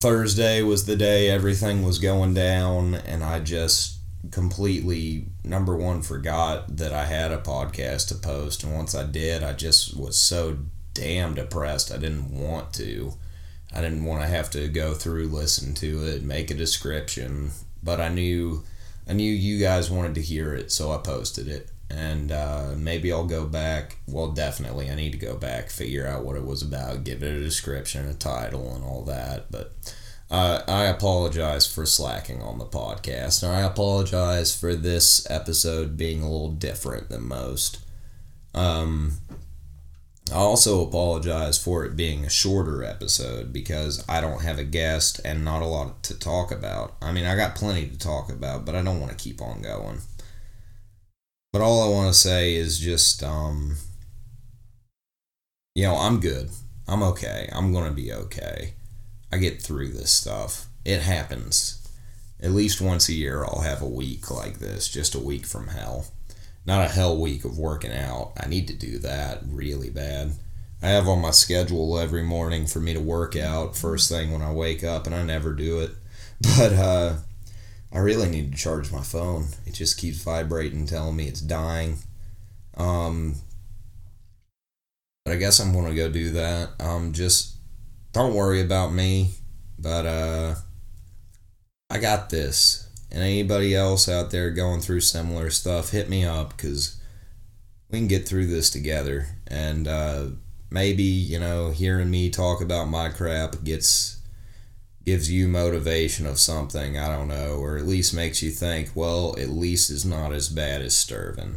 Thursday 0.00 0.62
was 0.62 0.86
the 0.86 0.96
day 0.96 1.28
everything 1.28 1.82
was 1.82 1.98
going 1.98 2.32
down, 2.32 2.94
and 2.94 3.22
I 3.22 3.38
just 3.40 3.98
completely 4.30 5.26
number 5.44 5.76
one 5.76 6.00
forgot 6.00 6.78
that 6.78 6.90
I 6.90 7.04
had 7.04 7.32
a 7.32 7.36
podcast 7.36 8.08
to 8.08 8.14
post, 8.14 8.64
and 8.64 8.74
once 8.74 8.94
I 8.94 9.04
did, 9.04 9.42
I 9.42 9.52
just 9.52 9.94
was 9.94 10.16
so 10.16 10.56
damn 10.94 11.34
depressed. 11.34 11.92
I 11.92 11.98
didn't 11.98 12.30
want 12.30 12.72
to. 12.74 13.12
I 13.74 13.82
didn't 13.82 14.06
want 14.06 14.22
to 14.22 14.28
have 14.28 14.50
to 14.52 14.68
go 14.68 14.94
through, 14.94 15.28
listen 15.28 15.74
to 15.74 16.04
it, 16.06 16.22
make 16.22 16.50
a 16.50 16.54
description, 16.54 17.50
but 17.82 18.00
I 18.00 18.08
knew 18.08 18.64
I 19.06 19.12
knew 19.12 19.30
you 19.30 19.58
guys 19.58 19.90
wanted 19.90 20.14
to 20.14 20.22
hear 20.22 20.54
it, 20.54 20.72
so 20.72 20.92
I 20.92 20.96
posted 20.96 21.46
it. 21.46 21.68
And 21.90 22.30
uh, 22.30 22.74
maybe 22.76 23.12
I'll 23.12 23.26
go 23.26 23.46
back. 23.46 23.96
Well, 24.06 24.28
definitely, 24.28 24.90
I 24.90 24.94
need 24.94 25.12
to 25.12 25.18
go 25.18 25.36
back, 25.36 25.70
figure 25.70 26.06
out 26.06 26.24
what 26.24 26.36
it 26.36 26.44
was 26.44 26.62
about, 26.62 27.04
give 27.04 27.22
it 27.22 27.34
a 27.34 27.40
description, 27.40 28.08
a 28.08 28.14
title, 28.14 28.74
and 28.74 28.84
all 28.84 29.02
that. 29.04 29.50
But 29.50 29.72
uh, 30.30 30.62
I 30.68 30.84
apologize 30.84 31.66
for 31.66 31.84
slacking 31.84 32.40
on 32.42 32.58
the 32.58 32.66
podcast. 32.66 33.42
And 33.42 33.52
I 33.52 33.62
apologize 33.62 34.54
for 34.54 34.76
this 34.76 35.28
episode 35.28 35.96
being 35.96 36.22
a 36.22 36.30
little 36.30 36.52
different 36.52 37.08
than 37.08 37.26
most. 37.26 37.80
Um, 38.54 39.14
I 40.32 40.36
also 40.36 40.86
apologize 40.86 41.58
for 41.58 41.84
it 41.84 41.96
being 41.96 42.24
a 42.24 42.30
shorter 42.30 42.84
episode 42.84 43.52
because 43.52 44.04
I 44.08 44.20
don't 44.20 44.42
have 44.42 44.60
a 44.60 44.64
guest 44.64 45.20
and 45.24 45.44
not 45.44 45.62
a 45.62 45.66
lot 45.66 46.04
to 46.04 46.16
talk 46.16 46.52
about. 46.52 46.94
I 47.02 47.10
mean, 47.10 47.26
I 47.26 47.34
got 47.34 47.56
plenty 47.56 47.88
to 47.88 47.98
talk 47.98 48.30
about, 48.30 48.64
but 48.64 48.76
I 48.76 48.82
don't 48.82 49.00
want 49.00 49.10
to 49.10 49.18
keep 49.18 49.42
on 49.42 49.60
going. 49.60 49.98
But 51.52 51.62
all 51.62 51.82
I 51.82 51.88
want 51.94 52.12
to 52.12 52.18
say 52.18 52.54
is 52.54 52.78
just, 52.78 53.22
um, 53.22 53.76
you 55.74 55.84
know, 55.84 55.96
I'm 55.96 56.20
good. 56.20 56.50
I'm 56.86 57.02
okay. 57.02 57.48
I'm 57.52 57.72
going 57.72 57.88
to 57.88 57.94
be 57.94 58.12
okay. 58.12 58.74
I 59.32 59.38
get 59.38 59.62
through 59.62 59.88
this 59.88 60.12
stuff. 60.12 60.66
It 60.84 61.00
happens. 61.00 61.76
At 62.40 62.52
least 62.52 62.80
once 62.80 63.08
a 63.08 63.14
year, 63.14 63.44
I'll 63.44 63.62
have 63.62 63.82
a 63.82 63.88
week 63.88 64.30
like 64.30 64.58
this, 64.58 64.88
just 64.88 65.14
a 65.14 65.20
week 65.20 65.44
from 65.44 65.68
hell 65.68 66.06
not 66.66 66.84
a 66.84 66.92
hell 66.92 67.16
week 67.16 67.44
of 67.44 67.58
working 67.58 67.92
out. 67.92 68.32
I 68.36 68.48
need 68.48 68.68
to 68.68 68.74
do 68.74 68.98
that 68.98 69.40
really 69.48 69.90
bad. 69.90 70.32
I 70.82 70.88
have 70.88 71.08
on 71.08 71.20
my 71.20 71.30
schedule 71.30 71.98
every 71.98 72.22
morning 72.22 72.66
for 72.66 72.80
me 72.80 72.94
to 72.94 73.00
work 73.00 73.36
out 73.36 73.76
first 73.76 74.08
thing 74.08 74.32
when 74.32 74.42
I 74.42 74.52
wake 74.52 74.82
up, 74.82 75.06
and 75.06 75.14
I 75.14 75.22
never 75.22 75.52
do 75.52 75.80
it. 75.80 75.90
But 76.56 76.72
uh, 76.72 77.16
I 77.92 77.98
really 77.98 78.28
need 78.28 78.52
to 78.52 78.58
charge 78.58 78.92
my 78.92 79.02
phone. 79.02 79.48
It 79.66 79.74
just 79.74 79.98
keeps 79.98 80.22
vibrating, 80.22 80.86
telling 80.86 81.16
me 81.16 81.26
it's 81.26 81.40
dying. 81.40 81.98
Um, 82.76 83.34
but 85.24 85.32
I 85.32 85.36
guess 85.36 85.58
I'm 85.58 85.72
gonna 85.72 85.94
go 85.94 86.10
do 86.10 86.30
that. 86.30 86.70
Um, 86.78 87.12
just 87.12 87.56
don't 88.12 88.34
worry 88.34 88.60
about 88.60 88.92
me. 88.92 89.32
But 89.78 90.06
uh, 90.06 90.54
I 91.88 91.98
got 91.98 92.30
this 92.30 92.88
and 93.10 93.22
anybody 93.22 93.74
else 93.74 94.08
out 94.08 94.30
there 94.30 94.50
going 94.50 94.80
through 94.80 95.00
similar 95.00 95.50
stuff, 95.50 95.90
hit 95.90 96.08
me 96.08 96.24
up 96.24 96.56
because 96.56 97.00
we 97.90 97.98
can 97.98 98.08
get 98.08 98.28
through 98.28 98.46
this 98.46 98.70
together. 98.70 99.26
And 99.46 99.88
uh, 99.88 100.26
maybe 100.70 101.02
you 101.02 101.40
know, 101.40 101.70
hearing 101.70 102.10
me 102.10 102.30
talk 102.30 102.60
about 102.60 102.88
my 102.88 103.08
crap 103.08 103.64
gets 103.64 104.19
gives 105.04 105.30
you 105.30 105.48
motivation 105.48 106.26
of 106.26 106.38
something 106.38 106.98
I 106.98 107.08
don't 107.08 107.28
know, 107.28 107.54
or 107.54 107.76
at 107.76 107.86
least 107.86 108.14
makes 108.14 108.42
you 108.42 108.50
think, 108.50 108.90
well, 108.94 109.34
at 109.38 109.48
least 109.48 109.90
it's 109.90 110.04
not 110.04 110.32
as 110.32 110.48
bad 110.48 110.82
as 110.82 110.94
Sturvin. 110.94 111.56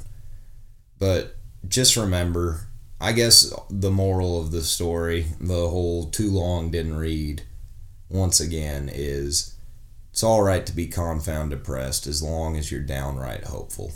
But 0.97 1.35
just 1.67 1.97
remember, 1.97 2.67
I 2.99 3.11
guess 3.11 3.53
the 3.69 3.91
moral 3.91 4.39
of 4.39 4.51
the 4.51 4.63
story, 4.63 5.25
the 5.39 5.69
whole 5.69 6.09
too 6.09 6.31
long 6.31 6.71
didn't 6.71 6.97
read, 6.97 7.43
once 8.09 8.39
again, 8.39 8.89
is 8.91 9.55
it's 10.11 10.23
all 10.23 10.43
right 10.43 10.65
to 10.65 10.75
be 10.75 10.87
confound 10.87 11.49
depressed 11.49 12.07
as 12.07 12.21
long 12.23 12.55
as 12.55 12.71
you're 12.71 12.81
downright 12.81 13.45
hopeful. 13.45 13.91